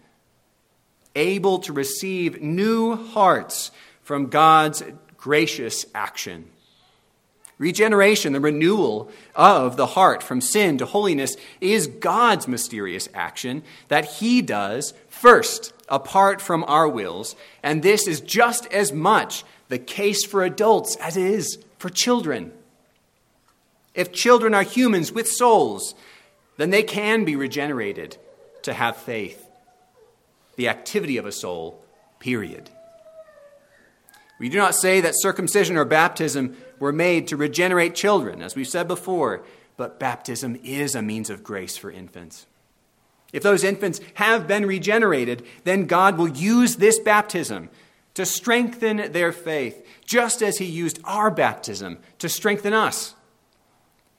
able 1.16 1.60
to 1.60 1.74
receive 1.74 2.42
new 2.42 2.96
hearts 2.96 3.72
from 4.02 4.28
God's 4.28 4.84
gracious 5.18 5.86
action. 5.96 6.50
Regeneration, 7.58 8.34
the 8.34 8.42
renewal 8.42 9.10
of 9.34 9.78
the 9.78 9.86
heart 9.86 10.22
from 10.22 10.42
sin 10.42 10.78
to 10.78 10.86
holiness, 10.86 11.38
is 11.62 11.88
God's 11.88 12.48
mysterious 12.48 13.08
action 13.14 13.64
that 13.88 14.06
He 14.06 14.42
does 14.42 14.94
first, 15.08 15.74
apart 15.88 16.42
from 16.42 16.66
our 16.68 16.88
wills. 16.88 17.36
And 17.64 17.82
this 17.82 18.08
is 18.08 18.20
just 18.20 18.66
as 18.74 18.92
much 18.92 19.46
the 19.68 19.80
case 19.80 20.26
for 20.26 20.44
adults 20.44 20.96
as 20.98 21.18
it 21.18 21.26
is 21.26 21.58
for 21.78 21.90
children. 21.90 22.52
If 23.94 24.12
children 24.12 24.54
are 24.54 24.64
humans 24.64 25.12
with 25.12 25.28
souls, 25.28 25.96
then 26.58 26.70
they 26.70 26.84
can 26.84 27.26
be 27.26 27.36
regenerated 27.36 28.18
to 28.64 28.74
have 28.74 28.98
faith. 28.98 29.48
The 30.56 30.70
activity 30.70 31.18
of 31.18 31.26
a 31.26 31.32
soul, 31.32 31.84
period. 32.20 32.70
We 34.40 34.50
do 34.50 34.58
not 34.58 34.76
say 34.76 35.02
that 35.02 35.14
circumcision 35.18 35.78
or 35.78 35.86
baptism 35.86 36.58
were 36.80 36.92
made 36.92 37.28
to 37.28 37.38
regenerate 37.38 37.96
children, 37.96 38.42
as 38.42 38.56
we've 38.56 38.68
said 38.68 38.88
before, 38.88 39.44
but 39.78 40.00
baptism 40.00 40.60
is 40.64 40.96
a 40.96 41.02
means 41.02 41.30
of 41.30 41.44
grace 41.44 41.78
for 41.78 41.90
infants. 41.90 42.46
If 43.32 43.44
those 43.44 43.64
infants 43.64 44.00
have 44.16 44.48
been 44.48 44.66
regenerated, 44.66 45.46
then 45.64 45.86
God 45.86 46.18
will 46.18 46.30
use 46.30 46.78
this 46.78 47.00
baptism 47.00 47.70
to 48.16 48.26
strengthen 48.26 49.12
their 49.12 49.32
faith, 49.32 49.86
just 50.06 50.42
as 50.42 50.58
He 50.58 50.66
used 50.66 51.00
our 51.04 51.30
baptism 51.30 52.00
to 52.20 52.28
strengthen 52.28 52.74
us. 52.74 53.14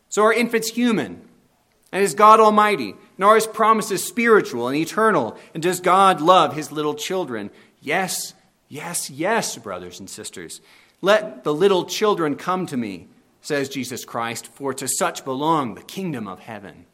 So 0.09 0.23
our 0.23 0.33
infant's 0.33 0.69
human, 0.69 1.23
and 1.93 2.03
is 2.03 2.15
God 2.15 2.41
Almighty, 2.41 2.95
nor 3.19 3.35
His 3.35 3.47
promises 3.47 4.05
spiritual 4.05 4.69
and 4.69 4.77
eternal. 4.77 5.37
And 5.55 5.63
does 5.63 5.81
God 5.81 6.21
love 6.21 6.55
His 6.55 6.71
little 6.71 6.95
children? 6.95 7.51
Yes, 7.81 8.35
yes, 8.69 9.11
yes, 9.11 9.57
brothers 9.57 9.99
and 9.99 10.09
sisters. 10.09 10.61
Let 11.01 11.45
the 11.45 11.55
little 11.55 11.85
children 11.85 12.37
come 12.37 12.67
to 12.67 12.77
me, 12.77 13.09
says 13.41 13.69
Jesus 13.69 14.05
Christ, 14.05 14.47
for 14.47 14.75
to 14.75 14.89
such 14.89 15.25
belong 15.25 15.75
the 15.75 15.83
kingdom 15.83 16.27
of 16.27 16.41
heaven. 16.41 16.87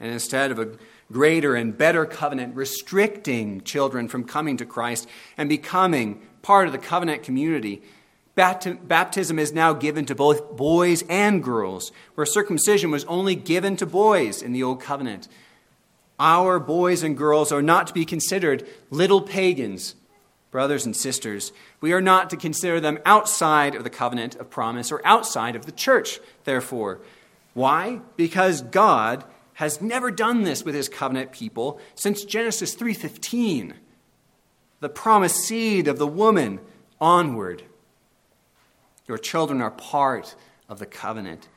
And 0.00 0.12
instead 0.12 0.50
of 0.50 0.58
a 0.58 0.72
greater 1.12 1.54
and 1.54 1.76
better 1.76 2.06
covenant 2.06 2.56
restricting 2.56 3.60
children 3.62 4.08
from 4.08 4.24
coming 4.24 4.56
to 4.56 4.64
Christ 4.64 5.08
and 5.36 5.48
becoming 5.48 6.20
part 6.42 6.66
of 6.66 6.72
the 6.72 6.78
covenant 6.78 7.22
community, 7.22 7.82
baptism 8.34 9.38
is 9.38 9.52
now 9.52 9.72
given 9.72 10.06
to 10.06 10.14
both 10.14 10.56
boys 10.56 11.04
and 11.08 11.42
girls, 11.42 11.92
where 12.14 12.26
circumcision 12.26 12.90
was 12.90 13.04
only 13.04 13.34
given 13.34 13.76
to 13.76 13.86
boys 13.86 14.42
in 14.42 14.52
the 14.52 14.62
Old 14.62 14.80
Covenant. 14.80 15.28
Our 16.18 16.58
boys 16.58 17.02
and 17.02 17.16
girls 17.16 17.52
are 17.52 17.62
not 17.62 17.86
to 17.88 17.94
be 17.94 18.04
considered 18.04 18.66
little 18.90 19.20
pagans 19.20 19.94
brothers 20.54 20.86
and 20.86 20.94
sisters, 20.94 21.50
we 21.80 21.92
are 21.92 22.00
not 22.00 22.30
to 22.30 22.36
consider 22.36 22.78
them 22.78 22.96
outside 23.04 23.74
of 23.74 23.82
the 23.82 23.90
covenant 23.90 24.36
of 24.36 24.48
promise 24.48 24.92
or 24.92 25.04
outside 25.04 25.56
of 25.56 25.66
the 25.66 25.72
church, 25.72 26.20
therefore. 26.44 27.00
Why? 27.54 28.00
Because 28.14 28.62
God 28.62 29.24
has 29.54 29.80
never 29.80 30.10
done 30.10 30.42
this 30.42 30.64
with 30.64 30.74
his 30.74 30.88
covenant 30.88 31.32
people 31.32 31.80
since 31.94 32.24
Genesis 32.24 32.74
3:15. 32.74 33.74
The 34.80 34.88
promised 34.88 35.36
seed 35.36 35.88
of 35.88 35.98
the 35.98 36.06
woman 36.06 36.60
onward. 37.00 37.64
Your 39.06 39.18
children 39.18 39.60
are 39.60 39.70
part 39.70 40.34
of 40.68 40.78
the 40.78 40.86
covenant 40.86 41.48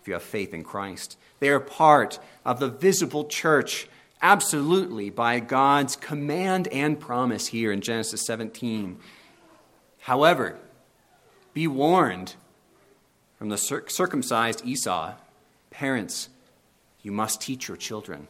if 0.00 0.08
you 0.08 0.14
have 0.14 0.22
faith 0.22 0.54
in 0.54 0.64
Christ. 0.64 1.16
They 1.38 1.48
are 1.48 1.60
part 1.60 2.18
of 2.44 2.58
the 2.58 2.68
visible 2.68 3.24
church 3.24 3.88
absolutely 4.22 5.10
by 5.10 5.40
God's 5.40 5.96
command 5.96 6.68
and 6.68 6.98
promise 6.98 7.48
here 7.48 7.72
in 7.72 7.80
Genesis 7.80 8.24
17. 8.26 8.98
However, 10.00 10.58
be 11.52 11.66
warned 11.66 12.34
from 13.38 13.48
the 13.48 13.58
circumcised 13.58 14.64
Esau 14.64 15.14
parents, 15.70 16.28
you 17.02 17.12
must 17.12 17.40
teach 17.40 17.68
your 17.68 17.76
children. 17.76 18.28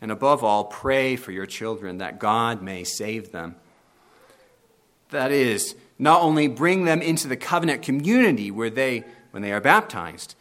And 0.00 0.10
above 0.10 0.44
all, 0.44 0.64
pray 0.64 1.16
for 1.16 1.32
your 1.32 1.46
children 1.46 1.98
that 1.98 2.18
God 2.18 2.62
may 2.62 2.84
save 2.84 3.32
them. 3.32 3.56
That 5.10 5.32
is, 5.32 5.74
not 5.98 6.22
only 6.22 6.48
bring 6.48 6.84
them 6.84 7.00
into 7.00 7.28
the 7.28 7.36
covenant 7.36 7.82
community 7.82 8.50
where 8.50 8.70
they, 8.70 9.04
when 9.30 9.42
they 9.42 9.52
are 9.52 9.60
baptized, 9.60 10.34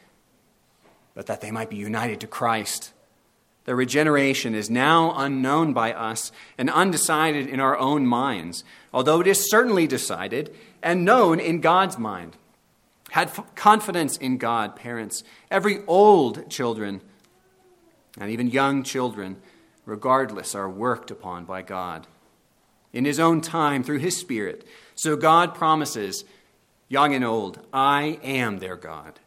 but 1.13 1.27
that 1.27 1.41
they 1.41 1.51
might 1.51 1.69
be 1.69 1.77
united 1.77 2.19
to 2.21 2.27
Christ 2.27 2.91
their 3.65 3.75
regeneration 3.75 4.53
is 4.53 4.69
now 4.69 5.13
unknown 5.17 5.73
by 5.73 5.91
us 5.91 6.31
and 6.57 6.69
undecided 6.69 7.47
in 7.47 7.59
our 7.59 7.77
own 7.77 8.05
minds, 8.05 8.63
although 8.93 9.19
it 9.21 9.27
is 9.27 9.49
certainly 9.49 9.87
decided 9.87 10.55
and 10.83 11.03
known 11.03 11.39
in 11.39 11.61
God's 11.61 11.97
mind. 11.97 12.37
Had 13.09 13.31
confidence 13.55 14.17
in 14.17 14.37
God, 14.37 14.75
parents. 14.75 15.23
Every 15.49 15.83
old 15.87 16.49
children 16.49 17.01
and 18.19 18.31
even 18.31 18.49
young 18.49 18.83
children, 18.83 19.37
regardless, 19.85 20.55
are 20.55 20.69
worked 20.69 21.11
upon 21.11 21.45
by 21.45 21.61
God 21.61 22.07
in 22.93 23.05
His 23.05 23.19
own 23.19 23.41
time 23.41 23.83
through 23.83 23.99
His 23.99 24.17
Spirit. 24.17 24.65
So 24.95 25.15
God 25.15 25.53
promises, 25.53 26.23
young 26.87 27.13
and 27.13 27.25
old, 27.25 27.59
I 27.73 28.19
am 28.23 28.59
their 28.59 28.77
God. 28.77 29.19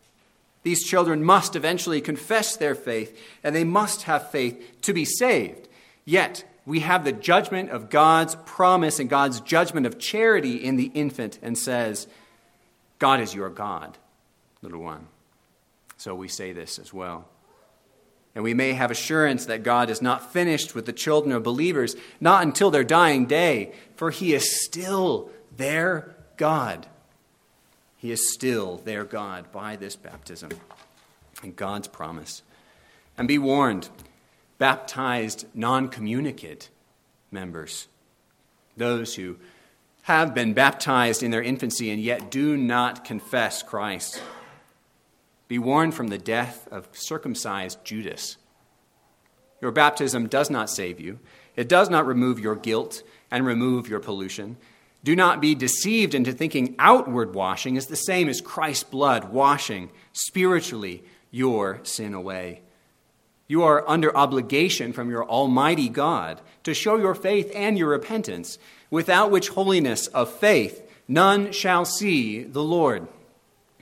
These 0.62 0.84
children 0.84 1.22
must 1.22 1.54
eventually 1.54 2.00
confess 2.00 2.56
their 2.56 2.74
faith, 2.74 3.18
and 3.44 3.54
they 3.54 3.64
must 3.64 4.02
have 4.02 4.30
faith 4.30 4.80
to 4.82 4.92
be 4.92 5.04
saved. 5.04 5.68
Yet, 6.04 6.44
we 6.66 6.80
have 6.80 7.04
the 7.04 7.12
judgment 7.12 7.70
of 7.70 7.90
God's 7.90 8.34
promise 8.44 8.98
and 8.98 9.08
God's 9.08 9.40
judgment 9.40 9.86
of 9.86 9.98
charity 9.98 10.56
in 10.56 10.76
the 10.76 10.90
infant, 10.94 11.38
and 11.42 11.56
says, 11.56 12.06
God 12.98 13.20
is 13.20 13.34
your 13.34 13.48
God, 13.48 13.96
little 14.60 14.80
one. 14.80 15.06
So 15.96 16.14
we 16.14 16.28
say 16.28 16.52
this 16.52 16.78
as 16.78 16.92
well. 16.92 17.28
And 18.38 18.44
we 18.44 18.54
may 18.54 18.74
have 18.74 18.92
assurance 18.92 19.46
that 19.46 19.64
God 19.64 19.90
is 19.90 20.00
not 20.00 20.32
finished 20.32 20.72
with 20.72 20.86
the 20.86 20.92
children 20.92 21.32
of 21.32 21.42
believers, 21.42 21.96
not 22.20 22.44
until 22.44 22.70
their 22.70 22.84
dying 22.84 23.26
day, 23.26 23.72
for 23.96 24.12
He 24.12 24.32
is 24.32 24.64
still 24.64 25.32
their 25.56 26.14
God. 26.36 26.86
He 27.96 28.12
is 28.12 28.32
still 28.32 28.76
their 28.76 29.02
God 29.04 29.50
by 29.50 29.74
this 29.74 29.96
baptism 29.96 30.50
and 31.42 31.56
God's 31.56 31.88
promise. 31.88 32.42
And 33.16 33.26
be 33.26 33.38
warned 33.38 33.88
baptized 34.56 35.46
non 35.52 35.88
communicant 35.88 36.70
members, 37.32 37.88
those 38.76 39.16
who 39.16 39.36
have 40.02 40.32
been 40.32 40.54
baptized 40.54 41.24
in 41.24 41.32
their 41.32 41.42
infancy 41.42 41.90
and 41.90 42.00
yet 42.00 42.30
do 42.30 42.56
not 42.56 43.04
confess 43.04 43.64
Christ. 43.64 44.22
Be 45.48 45.58
warned 45.58 45.94
from 45.94 46.08
the 46.08 46.18
death 46.18 46.68
of 46.70 46.88
circumcised 46.92 47.82
Judas. 47.84 48.36
Your 49.60 49.72
baptism 49.72 50.28
does 50.28 50.50
not 50.50 50.70
save 50.70 51.00
you. 51.00 51.18
It 51.56 51.68
does 51.68 51.90
not 51.90 52.06
remove 52.06 52.38
your 52.38 52.54
guilt 52.54 53.02
and 53.30 53.44
remove 53.44 53.88
your 53.88 54.00
pollution. 54.00 54.56
Do 55.02 55.16
not 55.16 55.40
be 55.40 55.54
deceived 55.54 56.14
into 56.14 56.32
thinking 56.32 56.74
outward 56.78 57.34
washing 57.34 57.76
is 57.76 57.86
the 57.86 57.96
same 57.96 58.28
as 58.28 58.40
Christ's 58.40 58.84
blood 58.84 59.32
washing 59.32 59.90
spiritually 60.12 61.02
your 61.30 61.80
sin 61.82 62.14
away. 62.14 62.62
You 63.46 63.62
are 63.62 63.88
under 63.88 64.14
obligation 64.14 64.92
from 64.92 65.08
your 65.08 65.24
Almighty 65.24 65.88
God 65.88 66.40
to 66.64 66.74
show 66.74 66.96
your 66.96 67.14
faith 67.14 67.50
and 67.54 67.78
your 67.78 67.88
repentance, 67.88 68.58
without 68.90 69.30
which 69.30 69.48
holiness 69.48 70.06
of 70.08 70.30
faith 70.30 70.82
none 71.08 71.52
shall 71.52 71.86
see 71.86 72.42
the 72.42 72.62
Lord. 72.62 73.08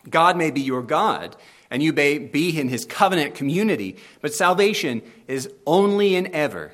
God 0.08 0.36
may 0.36 0.52
be 0.52 0.60
your 0.60 0.82
God, 0.82 1.34
and 1.70 1.82
you 1.82 1.92
may 1.92 2.18
be 2.18 2.58
in 2.58 2.68
his 2.68 2.84
covenant 2.84 3.34
community, 3.34 3.96
but 4.20 4.34
salvation 4.34 5.02
is 5.26 5.50
only 5.66 6.14
and 6.14 6.28
ever 6.28 6.72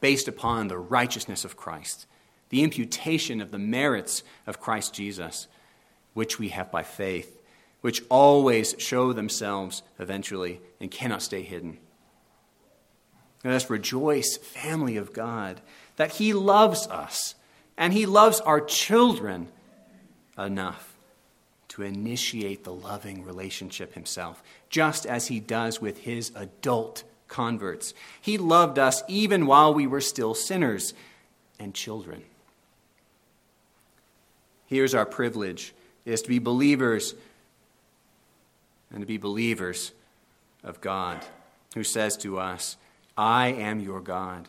based 0.00 0.28
upon 0.28 0.68
the 0.68 0.78
righteousness 0.78 1.44
of 1.44 1.56
Christ 1.56 2.06
the 2.50 2.62
imputation 2.62 3.40
of 3.40 3.50
the 3.50 3.58
merits 3.58 4.22
of 4.46 4.60
Christ 4.60 4.92
Jesus, 4.92 5.48
which 6.12 6.38
we 6.38 6.48
have 6.50 6.70
by 6.70 6.82
faith, 6.82 7.40
which 7.80 8.02
always 8.10 8.74
show 8.78 9.12
themselves 9.12 9.82
eventually 9.98 10.60
and 10.80 10.90
cannot 10.90 11.22
stay 11.22 11.42
hidden. 11.42 11.78
Let 13.42 13.54
us 13.54 13.70
rejoice, 13.70 14.36
family 14.36 14.96
of 14.98 15.14
God, 15.14 15.62
that 15.96 16.12
He 16.12 16.34
loves 16.34 16.86
us 16.88 17.34
and 17.78 17.94
He 17.94 18.04
loves 18.04 18.40
our 18.40 18.60
children 18.60 19.48
enough 20.36 20.89
to 21.70 21.82
initiate 21.82 22.64
the 22.64 22.72
loving 22.72 23.24
relationship 23.24 23.94
Himself, 23.94 24.42
just 24.68 25.06
as 25.06 25.28
He 25.28 25.40
does 25.40 25.80
with 25.80 25.98
His 25.98 26.32
adult 26.34 27.04
converts. 27.28 27.94
He 28.20 28.38
loved 28.38 28.78
us 28.78 29.02
even 29.08 29.46
while 29.46 29.72
we 29.72 29.86
were 29.86 30.00
still 30.00 30.34
sinners 30.34 30.94
and 31.58 31.72
children. 31.74 32.22
Here's 34.66 34.94
our 34.94 35.06
privilege 35.06 35.72
is 36.04 36.22
to 36.22 36.28
be 36.28 36.38
believers 36.38 37.14
and 38.90 39.00
to 39.00 39.06
be 39.06 39.18
believers 39.18 39.92
of 40.64 40.80
God, 40.80 41.24
who 41.74 41.84
says 41.84 42.16
to 42.18 42.38
us, 42.38 42.76
I 43.16 43.48
am 43.48 43.80
your 43.80 44.00
God, 44.00 44.48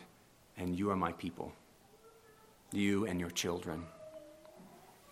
and 0.58 0.78
you 0.78 0.90
are 0.90 0.96
my 0.96 1.12
people, 1.14 1.54
you 2.72 3.06
and 3.06 3.20
your 3.20 3.30
children. 3.30 3.84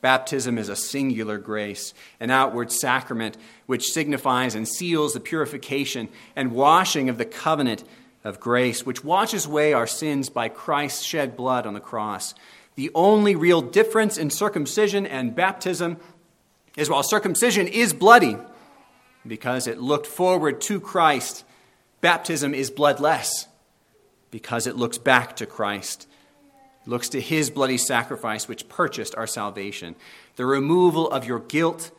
Baptism 0.01 0.57
is 0.57 0.69
a 0.69 0.75
singular 0.75 1.37
grace, 1.37 1.93
an 2.19 2.29
outward 2.31 2.71
sacrament 2.71 3.37
which 3.65 3.91
signifies 3.91 4.55
and 4.55 4.67
seals 4.67 5.13
the 5.13 5.19
purification 5.19 6.07
and 6.35 6.53
washing 6.53 7.09
of 7.09 7.17
the 7.17 7.25
covenant 7.25 7.83
of 8.23 8.39
grace, 8.39 8.85
which 8.85 9.03
washes 9.03 9.45
away 9.45 9.73
our 9.73 9.87
sins 9.87 10.29
by 10.29 10.49
Christ's 10.49 11.03
shed 11.03 11.35
blood 11.35 11.65
on 11.65 11.73
the 11.73 11.79
cross. 11.79 12.33
The 12.75 12.91
only 12.95 13.35
real 13.35 13.61
difference 13.61 14.17
in 14.17 14.29
circumcision 14.29 15.05
and 15.05 15.35
baptism 15.35 15.97
is 16.77 16.89
while 16.89 17.03
circumcision 17.03 17.67
is 17.67 17.93
bloody, 17.93 18.37
because 19.27 19.67
it 19.67 19.79
looked 19.79 20.07
forward 20.07 20.61
to 20.61 20.79
Christ, 20.79 21.43
baptism 21.99 22.53
is 22.53 22.71
bloodless, 22.71 23.47
because 24.31 24.65
it 24.65 24.77
looks 24.77 24.97
back 24.97 25.35
to 25.37 25.45
Christ. 25.45 26.07
Looks 26.89 27.09
to 27.09 27.21
his 27.21 27.49
bloody 27.49 27.77
sacrifice, 27.77 28.47
which 28.47 28.67
purchased 28.67 29.13
our 29.15 29.27
salvation. 29.27 29.95
The 30.37 30.45
removal 30.45 31.09
of 31.09 31.25
your 31.25 31.39
guilt 31.39 31.91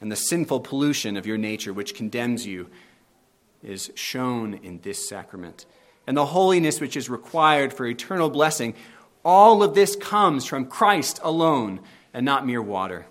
and 0.00 0.12
the 0.12 0.16
sinful 0.16 0.60
pollution 0.60 1.16
of 1.16 1.26
your 1.26 1.38
nature, 1.38 1.72
which 1.72 1.94
condemns 1.94 2.46
you, 2.46 2.68
is 3.62 3.90
shown 3.94 4.54
in 4.54 4.80
this 4.82 5.08
sacrament 5.08 5.64
and 6.06 6.16
the 6.16 6.26
holiness 6.26 6.80
which 6.80 6.96
is 6.96 7.08
required 7.08 7.72
for 7.72 7.86
eternal 7.86 8.28
blessing, 8.28 8.74
all 9.24 9.62
of 9.62 9.74
this 9.74 9.94
comes 9.94 10.44
from 10.44 10.66
Christ 10.66 11.20
alone 11.22 11.78
and 12.12 12.26
not 12.26 12.44
mere 12.44 12.60
water. 12.60 13.06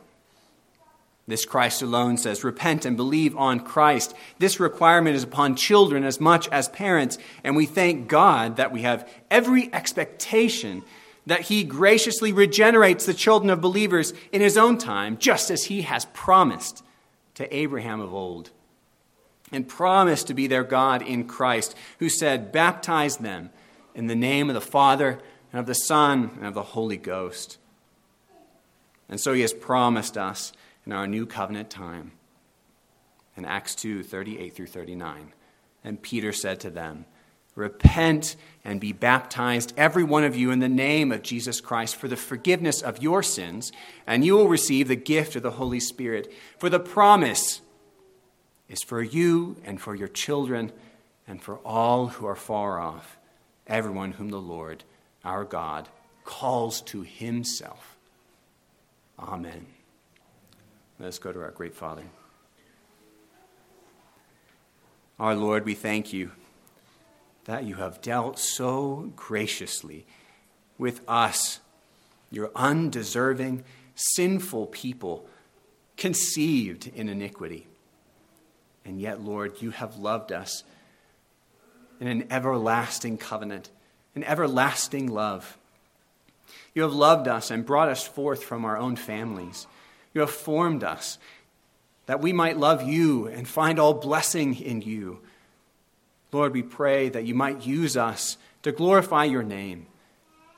This 1.29 1.45
Christ 1.45 1.83
alone 1.83 2.17
says, 2.17 2.43
Repent 2.43 2.85
and 2.85 2.97
believe 2.97 3.37
on 3.37 3.59
Christ. 3.59 4.15
This 4.39 4.59
requirement 4.59 5.15
is 5.15 5.23
upon 5.23 5.55
children 5.55 6.03
as 6.03 6.19
much 6.19 6.49
as 6.49 6.67
parents, 6.69 7.19
and 7.43 7.55
we 7.55 7.67
thank 7.67 8.07
God 8.07 8.55
that 8.55 8.71
we 8.71 8.81
have 8.81 9.07
every 9.29 9.71
expectation 9.71 10.83
that 11.27 11.41
He 11.41 11.63
graciously 11.63 12.33
regenerates 12.33 13.05
the 13.05 13.13
children 13.13 13.51
of 13.51 13.61
believers 13.61 14.11
in 14.31 14.41
His 14.41 14.57
own 14.57 14.79
time, 14.79 15.17
just 15.17 15.51
as 15.51 15.65
He 15.65 15.83
has 15.83 16.05
promised 16.13 16.83
to 17.35 17.55
Abraham 17.55 18.01
of 18.01 18.11
old 18.11 18.49
and 19.51 19.67
promised 19.67 20.25
to 20.27 20.33
be 20.33 20.47
their 20.47 20.63
God 20.63 21.03
in 21.03 21.27
Christ, 21.27 21.75
who 21.99 22.09
said, 22.09 22.51
Baptize 22.51 23.17
them 23.17 23.51
in 23.93 24.07
the 24.07 24.15
name 24.15 24.49
of 24.49 24.55
the 24.55 24.61
Father, 24.61 25.19
and 25.53 25.59
of 25.59 25.67
the 25.67 25.75
Son, 25.75 26.31
and 26.37 26.47
of 26.47 26.55
the 26.55 26.63
Holy 26.63 26.97
Ghost. 26.97 27.59
And 29.07 29.19
so 29.19 29.33
he 29.33 29.41
has 29.41 29.53
promised 29.53 30.17
us 30.17 30.53
in 30.85 30.91
our 30.91 31.07
new 31.07 31.25
covenant 31.25 31.69
time. 31.69 32.11
In 33.37 33.45
Acts 33.45 33.75
2 33.75 34.03
38 34.03 34.53
through 34.55 34.67
39. 34.67 35.33
And 35.83 36.01
Peter 36.01 36.33
said 36.33 36.59
to 36.61 36.69
them, 36.69 37.05
repent 37.59 38.35
and 38.63 38.79
be 38.79 38.91
baptized, 38.91 39.73
every 39.77 40.03
one 40.03 40.23
of 40.23 40.35
you, 40.35 40.49
in 40.49 40.59
the 40.59 40.69
name 40.69 41.11
of 41.11 41.21
Jesus 41.21 41.61
Christ 41.61 41.95
for 41.95 42.07
the 42.07 42.15
forgiveness 42.15 42.81
of 42.81 43.03
your 43.03 43.21
sins, 43.21 43.71
and 44.07 44.25
you 44.25 44.35
will 44.35 44.47
receive 44.47 44.87
the 44.87 44.95
gift 44.95 45.35
of 45.35 45.43
the 45.43 45.51
Holy 45.51 45.79
Spirit. 45.79 46.31
For 46.57 46.69
the 46.69 46.79
promise 46.79 47.61
is 48.67 48.81
for 48.81 49.03
you 49.03 49.57
and 49.65 49.79
for 49.79 49.95
your 49.95 50.07
children 50.07 50.71
and 51.27 51.41
for 51.41 51.57
all 51.59 52.07
who 52.07 52.25
are 52.25 52.35
far 52.35 52.79
off, 52.79 53.17
everyone 53.67 54.13
whom 54.13 54.29
the 54.29 54.41
Lord, 54.41 54.83
our 55.23 55.43
God, 55.43 55.89
calls 56.23 56.81
to 56.81 57.01
himself. 57.01 57.97
Amen. 59.19 59.65
Let's 60.99 61.17
go 61.17 61.31
to 61.31 61.41
our 61.41 61.51
great 61.51 61.73
Father. 61.73 62.03
Our 65.17 65.33
Lord, 65.33 65.65
we 65.65 65.73
thank 65.73 66.11
you 66.11 66.31
that 67.45 67.63
you 67.63 67.75
have 67.75 68.01
dealt 68.01 68.37
so 68.37 69.13
graciously 69.15 70.05
with 70.77 70.99
us, 71.07 71.61
your 72.29 72.51
undeserving, 72.53 73.63
sinful 73.95 74.67
people, 74.67 75.25
conceived 75.95 76.87
in 76.87 77.07
iniquity. 77.07 77.65
And 78.83 78.99
yet, 78.99 79.21
Lord, 79.21 79.61
you 79.61 79.71
have 79.71 79.97
loved 79.97 80.33
us 80.33 80.65
in 82.01 82.07
an 82.07 82.27
everlasting 82.29 83.17
covenant, 83.17 83.69
an 84.15 84.25
everlasting 84.25 85.07
love. 85.07 85.57
You 86.75 86.81
have 86.81 86.93
loved 86.93 87.29
us 87.29 87.51
and 87.51 87.65
brought 87.65 87.87
us 87.87 88.05
forth 88.05 88.43
from 88.43 88.65
our 88.65 88.77
own 88.77 88.97
families. 88.97 89.65
You 90.13 90.21
have 90.21 90.31
formed 90.31 90.83
us 90.83 91.17
that 92.05 92.21
we 92.21 92.33
might 92.33 92.57
love 92.57 92.81
you 92.81 93.27
and 93.27 93.47
find 93.47 93.77
all 93.77 93.93
blessing 93.93 94.55
in 94.55 94.81
you. 94.81 95.19
Lord, 96.31 96.53
we 96.53 96.63
pray 96.63 97.09
that 97.09 97.25
you 97.25 97.35
might 97.35 97.65
use 97.65 97.95
us 97.95 98.37
to 98.63 98.71
glorify 98.71 99.25
your 99.25 99.43
name, 99.43 99.87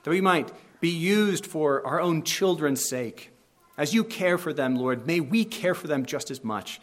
that 0.04 0.10
we 0.10 0.22
might 0.22 0.52
be 0.80 0.90
used 0.90 1.46
for 1.46 1.86
our 1.86 2.00
own 2.00 2.24
children's 2.24 2.88
sake. 2.88 3.32
As 3.78 3.94
you 3.94 4.04
care 4.04 4.38
for 4.38 4.54
them, 4.54 4.76
Lord, 4.76 5.06
may 5.06 5.20
we 5.20 5.46
care 5.46 5.76
for 5.76 5.88
them 5.88 6.06
just 6.06 6.32
as 6.32 6.44
much. 6.44 6.80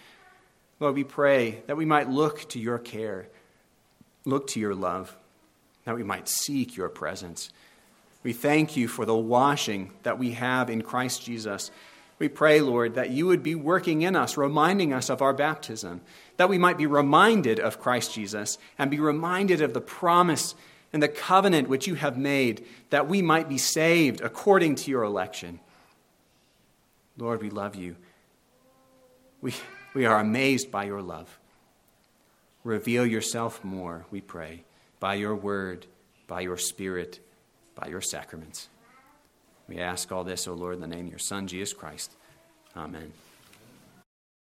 Lord, 0.81 0.95
we 0.95 1.05
pray 1.05 1.63
that 1.67 1.77
we 1.77 1.85
might 1.85 2.09
look 2.09 2.49
to 2.51 2.61
your 2.61 2.79
care, 2.79 3.29
look 4.25 4.49
to 4.49 4.61
your 4.61 4.75
love, 4.75 5.17
that 5.85 5.97
we 5.97 6.03
might 6.03 6.29
seek 6.29 6.77
your 6.77 6.89
presence. 6.89 7.51
We 8.23 8.33
thank 8.33 8.77
you 8.77 8.89
for 8.89 9.07
the 9.07 9.17
washing 9.17 9.93
that 10.03 10.19
we 10.19 10.33
have 10.33 10.71
in 10.71 10.83
Christ 10.83 11.25
Jesus. 11.25 11.71
We 12.19 12.29
pray, 12.29 12.61
Lord, 12.61 12.95
that 12.95 13.11
you 13.11 13.27
would 13.27 13.43
be 13.43 13.55
working 13.55 14.03
in 14.03 14.17
us, 14.17 14.37
reminding 14.37 14.93
us 14.93 15.09
of 15.09 15.23
our 15.23 15.33
baptism, 15.33 16.01
that 16.37 16.49
we 16.49 16.59
might 16.59 16.77
be 16.77 16.87
reminded 16.87 17.61
of 17.61 17.81
Christ 17.81 18.13
Jesus 18.13 18.59
and 18.79 18.91
be 18.91 18.99
reminded 18.99 19.63
of 19.63 19.73
the 19.73 19.81
promise 19.81 20.55
and 20.93 21.03
the 21.03 21.09
covenant 21.09 21.69
which 21.69 21.87
you 21.87 21.95
have 21.95 22.17
made, 22.17 22.67
that 22.91 23.09
we 23.09 23.23
might 23.23 23.49
be 23.49 23.59
saved 23.59 24.21
according 24.21 24.75
to 24.75 24.91
your 24.91 25.05
election. 25.05 25.61
Lord, 27.17 27.43
we 27.43 27.51
love 27.51 27.77
you. 27.77 27.97
We, 29.41 29.55
we 29.95 30.07
are 30.07 30.19
amazed 30.19 30.71
by 30.71 30.85
your 30.85 31.03
love. 31.03 31.39
Reveal 32.65 33.07
yourself 33.07 33.63
more, 33.63 34.07
we 34.11 34.21
pray, 34.21 34.65
by 34.99 35.15
your 35.15 35.37
word, 35.37 35.87
by 36.27 36.41
your 36.41 36.57
spirit, 36.57 37.21
by 37.75 37.89
your 37.89 38.01
sacraments. 38.01 38.69
We 39.69 39.79
ask 39.79 40.11
all 40.11 40.25
this, 40.25 40.49
O 40.49 40.55
Lord, 40.55 40.77
in 40.77 40.81
the 40.81 40.87
name 40.87 41.07
of 41.07 41.11
your 41.11 41.19
Son, 41.19 41.47
Jesus 41.47 41.75
Christ. 41.75 42.13
Amen. 42.77 43.13